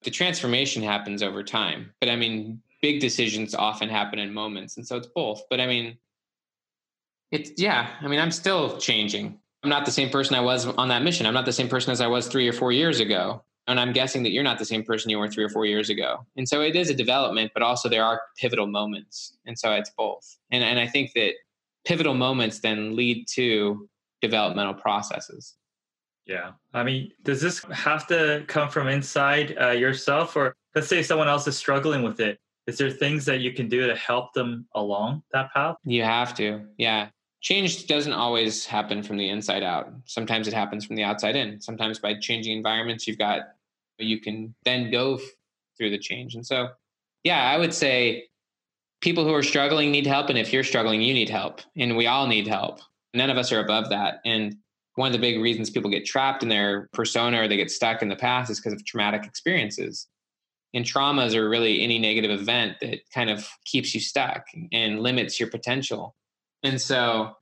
the 0.03 0.11
transformation 0.11 0.83
happens 0.83 1.23
over 1.23 1.43
time. 1.43 1.93
But 2.01 2.11
I 2.11 2.17
mean, 2.17 2.61
big 2.83 3.01
decisions 3.01 3.55
often 3.55 3.89
happen 3.89 4.19
in 4.19 4.33
moments, 4.33 4.77
and 4.77 4.87
so 4.87 4.97
it's 4.97 5.09
both. 5.09 5.43
But 5.49 5.61
I 5.61 5.67
mean, 5.67 5.97
it's 7.31 7.51
yeah. 7.57 7.91
I 8.01 8.09
mean, 8.09 8.21
I'm 8.21 8.31
still 8.31 8.79
changing. 8.79 9.39
I'm 9.63 9.71
not 9.71 9.85
the 9.85 9.91
same 9.91 10.11
person 10.11 10.37
I 10.37 10.41
was 10.41 10.67
on 10.67 10.89
that 10.89 11.03
mission. 11.03 11.27
I'm 11.27 11.35
not 11.35 11.45
the 11.45 11.53
same 11.53 11.69
person 11.69 11.91
as 11.91 12.01
I 12.01 12.07
was 12.07 12.29
three 12.29 12.47
or 12.47 12.53
four 12.53 12.73
years 12.73 13.01
ago. 13.01 13.43
And 13.69 13.81
I'm 13.81 13.93
guessing 13.93 14.23
that 14.23 14.31
you're 14.31 14.45
not 14.45 14.61
the 14.61 14.65
same 14.65 14.85
person 14.85 15.11
you 15.11 15.19
were 15.19 15.29
three 15.29 15.43
or 15.43 15.49
four 15.49 15.67
years 15.67 15.91
ago. 15.91 16.25
And 16.37 16.49
so 16.49 16.61
it 16.61 16.77
is 16.77 16.89
a 16.89 16.95
development, 16.95 17.51
but 17.53 17.65
also 17.65 17.89
there 17.89 18.05
are 18.05 18.23
pivotal 18.39 18.69
moments. 18.69 19.37
And 19.45 19.59
so 19.59 19.73
it's 19.73 19.91
both. 19.91 20.39
And 20.53 20.63
and 20.63 20.79
I 20.79 20.87
think 20.87 21.15
that 21.15 21.33
pivotal 21.85 22.15
moments 22.15 22.61
then 22.61 22.95
lead 22.95 23.27
to 23.35 23.89
developmental 24.23 24.75
processes. 24.75 25.55
Yeah. 26.27 26.53
I 26.75 26.83
mean, 26.83 27.13
does 27.23 27.41
this 27.41 27.65
have 27.73 28.07
to 28.09 28.45
come 28.47 28.69
from 28.69 28.89
inside 28.89 29.57
uh, 29.61 29.71
yourself? 29.71 30.37
Or 30.37 30.55
let's 30.75 30.89
say 30.89 31.03
someone 31.03 31.29
else 31.29 31.47
is 31.47 31.57
struggling 31.57 32.03
with 32.03 32.21
it. 32.21 32.39
Is 32.67 32.79
there 32.79 32.91
things 32.91 33.25
that 33.27 33.41
you 33.41 33.53
can 33.53 33.69
do 33.69 33.87
to 33.87 33.95
help 33.95 34.33
them 34.33 34.67
along 34.75 35.23
that 35.33 35.53
path? 35.53 35.77
You 35.85 36.03
have 36.03 36.35
to. 36.35 36.67
Yeah 36.79 37.09
change 37.47 37.87
doesn't 37.87 38.13
always 38.13 38.67
happen 38.67 39.05
from 39.05 39.17
the 39.19 39.29
inside 39.29 39.63
out. 39.63 39.89
Sometimes 40.05 40.49
it 40.49 40.55
happens 40.55 40.85
from 40.85 40.97
the 40.97 41.05
outside 41.05 41.37
in. 41.37 41.61
Sometimes 41.61 42.01
by 42.01 42.15
changing 42.15 42.57
environments, 42.57 43.07
you've 43.07 43.19
got 43.19 43.43
you 43.99 44.21
can 44.21 44.53
then 44.65 44.91
go 44.91 45.21
through 45.79 45.91
the 45.91 45.99
change. 45.99 46.35
And 46.35 46.45
so, 46.45 46.71
yeah, 47.23 47.45
I 47.45 47.57
would 47.57 47.73
say 47.73 48.25
people 49.01 49.25
who 49.25 49.33
are 49.33 49.45
struggling 49.45 49.93
need 49.93 50.09
help, 50.09 50.29
and 50.29 50.37
if 50.37 50.53
you're 50.53 50.65
struggling, 50.65 51.01
you 51.01 51.15
need 51.15 51.31
help, 51.31 51.61
and 51.77 51.97
we 51.97 52.09
all 52.09 52.27
need 52.27 52.49
help. 52.49 52.81
None 53.15 53.31
of 53.31 53.39
us 53.39 53.53
are 53.53 53.61
above 53.61 53.91
that. 53.91 54.21
And 54.25 54.57
one 54.97 55.07
of 55.07 55.13
the 55.13 55.21
big 55.21 55.41
reasons 55.41 55.71
people 55.71 55.89
get 55.89 56.05
trapped 56.05 56.43
in 56.43 56.49
their 56.49 56.89
persona 56.93 57.43
or 57.43 57.47
they 57.49 57.57
get 57.57 57.71
stuck 57.71 58.03
in 58.03 58.09
the 58.09 58.17
past 58.17 58.51
is 58.51 58.59
because 58.59 58.73
of 58.73 58.85
traumatic 58.85 59.25
experiences. 59.25 60.09
And 60.75 60.85
traumas 60.85 61.37
are 61.37 61.49
really 61.49 61.81
any 61.81 62.01
negative 62.01 62.33
event 62.33 62.79
that 62.81 62.99
kind 63.15 63.31
of 63.31 63.49
keeps 63.65 63.95
you 63.95 64.01
stuck 64.01 64.47
and 64.73 65.01
limits 65.01 65.39
your 65.39 65.49
potential. 65.49 66.17
And 66.63 66.81
so, 66.81 67.33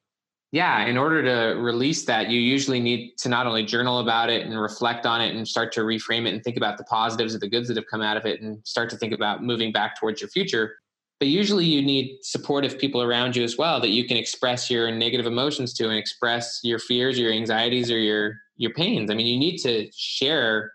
yeah, 0.52 0.86
in 0.86 0.96
order 0.96 1.22
to 1.22 1.60
release 1.60 2.04
that, 2.04 2.30
you 2.30 2.40
usually 2.40 2.80
need 2.80 3.16
to 3.18 3.28
not 3.28 3.46
only 3.46 3.64
journal 3.64 3.98
about 3.98 4.30
it 4.30 4.46
and 4.46 4.60
reflect 4.60 5.04
on 5.06 5.20
it 5.20 5.34
and 5.34 5.46
start 5.48 5.72
to 5.72 5.80
reframe 5.80 6.26
it 6.26 6.34
and 6.34 6.44
think 6.44 6.56
about 6.56 6.78
the 6.78 6.84
positives 6.84 7.34
or 7.34 7.38
the 7.38 7.48
goods 7.48 7.68
that 7.68 7.76
have 7.76 7.86
come 7.90 8.02
out 8.02 8.16
of 8.16 8.24
it 8.24 8.40
and 8.40 8.64
start 8.64 8.88
to 8.90 8.96
think 8.96 9.12
about 9.12 9.42
moving 9.42 9.72
back 9.72 9.98
towards 9.98 10.20
your 10.20 10.30
future. 10.30 10.76
But 11.18 11.28
usually 11.28 11.64
you 11.64 11.82
need 11.82 12.18
supportive 12.22 12.78
people 12.78 13.02
around 13.02 13.34
you 13.34 13.44
as 13.44 13.56
well 13.56 13.80
that 13.80 13.90
you 13.90 14.06
can 14.06 14.16
express 14.16 14.70
your 14.70 14.90
negative 14.90 15.26
emotions 15.26 15.72
to 15.74 15.88
and 15.88 15.98
express 15.98 16.60
your 16.62 16.78
fears, 16.78 17.18
your 17.18 17.32
anxieties, 17.32 17.90
or 17.90 17.98
your 17.98 18.36
your 18.56 18.72
pains. 18.72 19.10
I 19.10 19.14
mean, 19.14 19.26
you 19.26 19.38
need 19.38 19.58
to 19.58 19.90
share 19.92 20.72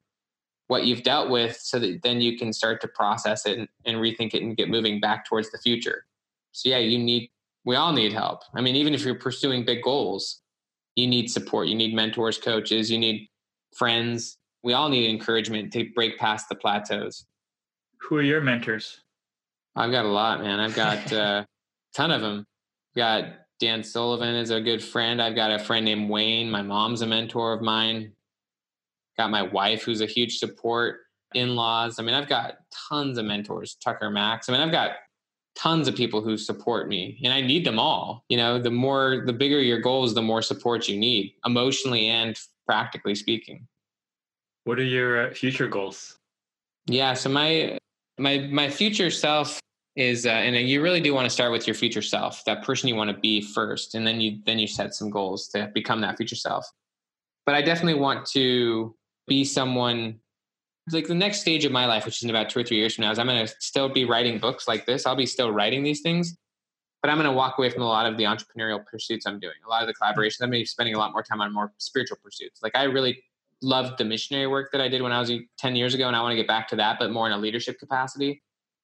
what 0.68 0.86
you've 0.86 1.04
dealt 1.04 1.30
with 1.30 1.58
so 1.60 1.80
that 1.80 2.02
then 2.04 2.22
you 2.22 2.38
can 2.38 2.54
start 2.54 2.82
to 2.82 2.88
process 2.88 3.46
it 3.46 3.58
and, 3.58 3.68
and 3.86 3.98
rethink 3.98 4.34
it 4.34 4.44
and 4.44 4.56
get 4.56 4.70
moving 4.70 5.00
back 5.00 5.26
towards 5.26 5.50
the 5.52 5.58
future. 5.58 6.06
So 6.52 6.70
yeah, 6.70 6.78
you 6.78 7.00
need 7.00 7.30
we 7.70 7.76
all 7.76 7.94
need 7.94 8.12
help. 8.12 8.42
I 8.56 8.62
mean, 8.62 8.76
even 8.76 8.96
if 8.96 9.06
you're 9.06 9.14
pursuing 9.14 9.64
big 9.64 9.84
goals, 9.84 10.42
you 10.96 11.06
need 11.06 11.30
support. 11.30 11.68
You 11.68 11.76
need 11.76 11.94
mentors, 11.94 12.40
coaches, 12.40 12.90
you 12.90 12.98
need 12.98 13.30
friends. 13.76 14.40
We 14.64 14.74
all 14.74 14.90
need 14.90 15.08
encouragement 15.08 15.72
to 15.74 15.88
break 15.94 16.18
past 16.18 16.50
the 16.50 16.56
plateaus. 16.56 17.28
Who 18.02 18.18
are 18.18 18.24
your 18.24 18.42
mentors? 18.42 19.02
I've 19.76 19.92
got 19.92 20.06
a 20.06 20.10
lot, 20.10 20.42
man. 20.42 20.60
I've 20.60 20.76
got 20.76 21.12
a 21.12 21.22
uh, 21.24 21.44
ton 21.94 22.10
of 22.10 22.22
them. 22.22 22.44
Got 22.96 23.26
Dan 23.60 23.84
Sullivan 23.84 24.34
is 24.34 24.50
a 24.50 24.60
good 24.60 24.84
friend. 24.84 25.22
I've 25.22 25.36
got 25.36 25.52
a 25.52 25.60
friend 25.60 25.86
named 25.86 26.10
Wayne. 26.10 26.50
My 26.50 26.64
mom's 26.64 27.04
a 27.04 27.06
mentor 27.06 27.54
of 27.54 27.62
mine. 27.62 28.14
Got 29.16 29.30
my 29.30 29.44
wife, 29.44 29.84
who's 29.84 30.02
a 30.02 30.08
huge 30.08 30.40
support. 30.40 31.02
In 31.36 31.56
laws. 31.56 32.00
I 32.00 32.02
mean, 32.02 32.16
I've 32.16 32.28
got 32.28 32.56
tons 32.90 33.20
of 33.20 33.26
mentors. 33.26 33.76
Tucker 33.76 34.10
Max. 34.10 34.50
I 34.50 34.54
mean, 34.54 34.62
I've 34.62 34.72
got 34.72 34.94
tons 35.60 35.90
of 35.90 35.96
people 35.96 36.22
who 36.22 36.38
support 36.38 36.88
me, 36.88 37.20
and 37.24 37.34
I 37.34 37.42
need 37.42 37.66
them 37.66 37.80
all. 37.80 38.24
You 38.30 38.38
know, 38.38 38.60
the 38.60 38.72
more, 38.72 39.24
the 39.26 39.34
bigger 39.34 39.62
your 39.62 39.80
goals, 39.80 40.14
the 40.14 40.22
more 40.22 40.42
support 40.42 40.88
you 40.88 40.98
need, 40.98 41.34
emotionally 41.46 42.08
and 42.08 42.40
practically 42.66 43.14
speaking. 43.14 43.68
What 44.64 44.80
are 44.80 44.84
your 44.84 45.28
uh, 45.28 45.34
future 45.34 45.68
goals? 45.68 46.18
Yeah. 46.86 47.14
So 47.14 47.30
my 47.30 47.78
my 48.18 48.40
my 48.52 48.70
future 48.70 49.12
self 49.12 49.60
is 49.96 50.26
uh, 50.26 50.30
and 50.30 50.56
you 50.56 50.82
really 50.82 51.02
do 51.02 51.14
want 51.14 51.26
to 51.26 51.30
start 51.30 51.52
with 51.52 51.68
your 51.68 51.74
future 51.74 52.02
self 52.02 52.46
that 52.46 52.64
person 52.64 52.88
you 52.88 52.96
want 52.96 53.10
to 53.10 53.18
be 53.18 53.42
first 53.42 53.96
and 53.96 54.06
then 54.06 54.22
you 54.22 54.40
then 54.46 54.60
you 54.60 54.68
set 54.68 54.94
some 54.94 55.10
goals 55.10 55.48
to 55.50 55.70
become 55.74 56.00
that 56.00 56.16
future 56.16 56.36
self 56.36 56.66
but 57.46 57.56
i 57.56 57.62
definitely 57.62 58.00
want 58.00 58.26
to 58.26 58.96
be 59.28 59.44
someone 59.44 60.20
like 60.94 61.08
the 61.08 61.16
next 61.16 61.42
stage 61.42 61.66
of 61.66 61.72
my 61.72 61.86
life 61.86 62.06
which 62.06 62.18
is 62.18 62.24
in 62.24 62.30
about 62.30 62.50
two 62.50 62.60
or 62.60 62.64
three 62.64 62.78
years 62.78 62.96
from 62.96 63.04
now 63.04 63.12
is 63.12 63.20
i'm 63.20 63.28
going 63.28 63.46
to 63.46 63.54
still 63.60 63.90
be 63.90 64.06
writing 64.06 64.40
books 64.40 64.68
like 64.68 64.86
this 64.86 65.06
i'll 65.06 65.16
be 65.16 65.26
still 65.26 65.52
writing 65.52 65.84
these 65.84 66.02
things 66.02 66.38
but 67.02 67.10
i'm 67.10 67.18
going 67.18 67.30
to 67.30 67.36
walk 67.36 67.58
away 67.58 67.70
from 67.70 67.82
a 67.82 67.88
lot 67.88 68.06
of 68.06 68.18
the 68.18 68.24
entrepreneurial 68.24 68.84
pursuits 68.86 69.26
i'm 69.26 69.40
doing 69.40 69.54
a 69.66 69.70
lot 69.70 69.82
of 69.82 69.88
the 69.88 69.94
collaborations 69.94 70.42
i'm 70.42 70.50
going 70.50 70.60
to 70.60 70.62
be 70.62 70.66
spending 70.66 70.96
a 70.96 70.98
lot 70.98 71.12
more 71.12 71.24
time 71.24 71.42
on 71.42 71.54
more 71.54 71.74
spiritual 71.78 72.18
pursuits 72.24 72.62
like 72.64 72.76
i 72.76 72.84
really 72.84 73.22
loved 73.62 73.98
the 73.98 74.06
missionary 74.06 74.48
work 74.48 74.72
that 74.72 74.82
i 74.82 74.88
did 74.88 75.02
when 75.02 75.12
i 75.12 75.20
was 75.20 75.32
10 75.58 75.76
years 75.76 75.94
ago 75.94 76.08
and 76.08 76.16
i 76.16 76.22
want 76.22 76.32
to 76.32 76.38
get 76.38 76.48
back 76.48 76.68
to 76.68 76.76
that 76.76 76.98
but 77.00 77.12
more 77.12 77.28
in 77.28 77.34
a 77.34 77.38
leadership 77.38 77.78
capacity 77.80 78.42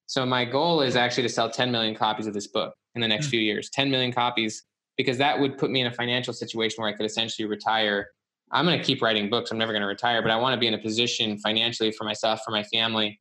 so 0.08 0.26
my 0.26 0.46
goal 0.46 0.82
is 0.82 0.96
actually 0.96 1.24
to 1.24 1.30
sell 1.30 1.50
10 1.50 1.72
million 1.72 1.96
copies 1.96 2.28
of 2.28 2.34
this 2.34 2.48
book 2.48 2.74
in 2.94 3.02
the 3.02 3.08
next 3.08 3.26
mm-hmm. 3.26 3.32
few 3.32 3.40
years, 3.42 3.70
10 3.70 3.90
million 3.90 4.12
copies, 4.12 4.64
because 4.98 5.18
that 5.18 5.40
would 5.40 5.58
put 5.58 5.72
me 5.72 5.82
in 5.82 5.88
a 5.88 5.92
financial 5.92 6.34
situation 6.34 6.82
where 6.82 6.92
I 6.92 6.96
could 6.96 7.06
essentially 7.06 7.48
retire. 7.48 8.08
I'm 8.52 8.66
going 8.66 8.78
to 8.78 8.84
keep 8.84 9.02
writing 9.02 9.30
books. 9.30 9.52
I'm 9.52 9.58
never 9.58 9.72
going 9.72 9.82
to 9.82 9.88
retire, 9.88 10.22
but 10.22 10.32
I 10.32 10.38
want 10.38 10.54
to 10.54 10.60
be 10.60 10.68
in 10.68 10.74
a 10.74 10.78
position 10.78 11.38
financially 11.40 11.92
for 11.92 12.04
myself, 12.04 12.42
for 12.46 12.52
my 12.52 12.64
family, 12.64 13.20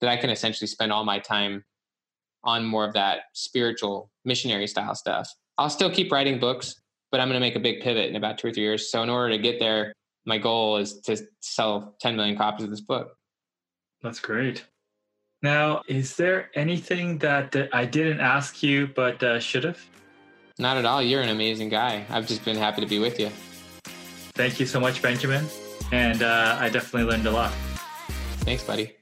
that 0.00 0.08
I 0.08 0.16
can 0.16 0.30
essentially 0.30 0.68
spend 0.68 0.92
all 0.92 1.04
my 1.04 1.18
time 1.18 1.64
on 2.44 2.64
more 2.64 2.84
of 2.84 2.94
that 2.94 3.22
spiritual 3.34 4.10
missionary 4.24 4.66
style 4.66 4.94
stuff. 4.94 5.28
I'll 5.58 5.70
still 5.70 5.90
keep 5.90 6.10
writing 6.10 6.38
books, 6.38 6.74
but 7.10 7.20
I'm 7.20 7.28
going 7.28 7.34
to 7.34 7.46
make 7.46 7.56
a 7.56 7.60
big 7.60 7.82
pivot 7.82 8.08
in 8.08 8.16
about 8.16 8.38
two 8.38 8.48
or 8.48 8.52
three 8.52 8.62
years. 8.62 8.90
So 8.90 9.02
in 9.02 9.10
order 9.10 9.36
to 9.36 9.42
get 9.42 9.58
there, 9.58 9.92
my 10.24 10.38
goal 10.38 10.76
is 10.78 11.00
to 11.00 11.18
sell 11.40 11.96
10 12.00 12.16
million 12.16 12.36
copies 12.36 12.64
of 12.64 12.70
this 12.70 12.80
book. 12.80 13.16
That's 14.02 14.20
great. 14.20 14.64
Now, 15.42 15.82
is 15.88 16.16
there 16.16 16.50
anything 16.54 17.18
that 17.18 17.56
uh, 17.56 17.66
I 17.72 17.86
didn't 17.86 18.20
ask 18.20 18.62
you 18.62 18.88
but 18.88 19.22
uh, 19.22 19.40
should 19.40 19.64
have? 19.64 19.80
Not 20.58 20.76
at 20.76 20.84
all. 20.84 21.02
You're 21.02 21.22
an 21.22 21.30
amazing 21.30 21.70
guy. 21.70 22.04
I've 22.10 22.26
just 22.26 22.44
been 22.44 22.56
happy 22.56 22.82
to 22.82 22.86
be 22.86 22.98
with 22.98 23.18
you. 23.18 23.30
Thank 24.40 24.58
you 24.58 24.64
so 24.64 24.80
much, 24.80 25.02
Benjamin. 25.02 25.44
And 25.92 26.22
uh, 26.22 26.56
I 26.58 26.70
definitely 26.70 27.10
learned 27.10 27.26
a 27.26 27.30
lot. 27.30 27.52
Thanks, 28.40 28.64
buddy. 28.64 28.94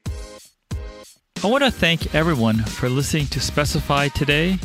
I 1.41 1.47
want 1.47 1.63
to 1.63 1.71
thank 1.71 2.13
everyone 2.13 2.57
for 2.57 2.89
listening 2.89 3.27
to 3.27 3.39
Specify 3.39 4.09
today. 4.09 4.59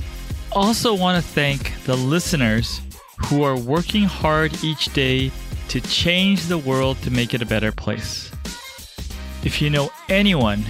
Also, 0.50 0.92
want 0.92 1.22
to 1.22 1.30
thank 1.30 1.80
the 1.84 1.96
listeners 1.96 2.80
who 3.26 3.44
are 3.44 3.56
working 3.56 4.02
hard 4.02 4.64
each 4.64 4.92
day 4.92 5.30
to 5.68 5.80
change 5.80 6.46
the 6.46 6.58
world 6.58 7.00
to 7.02 7.12
make 7.12 7.34
it 7.34 7.40
a 7.40 7.46
better 7.46 7.70
place. 7.70 8.32
If 9.44 9.62
you 9.62 9.70
know 9.70 9.92
anyone 10.08 10.64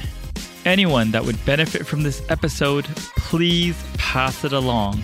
anyone 0.67 1.13
that 1.13 1.25
would 1.25 1.43
benefit 1.47 1.87
from 1.87 2.03
this 2.03 2.23
episode, 2.29 2.85
please 3.17 3.83
pass 3.97 4.45
it 4.45 4.53
along. 4.53 5.03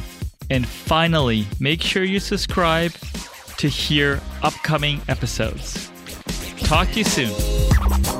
And 0.51 0.67
finally, 0.67 1.47
make 1.59 1.81
sure 1.81 2.05
you 2.05 2.21
subscribe 2.21 2.93
to 3.61 3.69
hear 3.69 4.19
upcoming 4.43 5.03
episodes. 5.07 5.91
Talk 6.61 6.89
to 6.93 7.01
you 7.01 7.05
soon. 7.05 8.20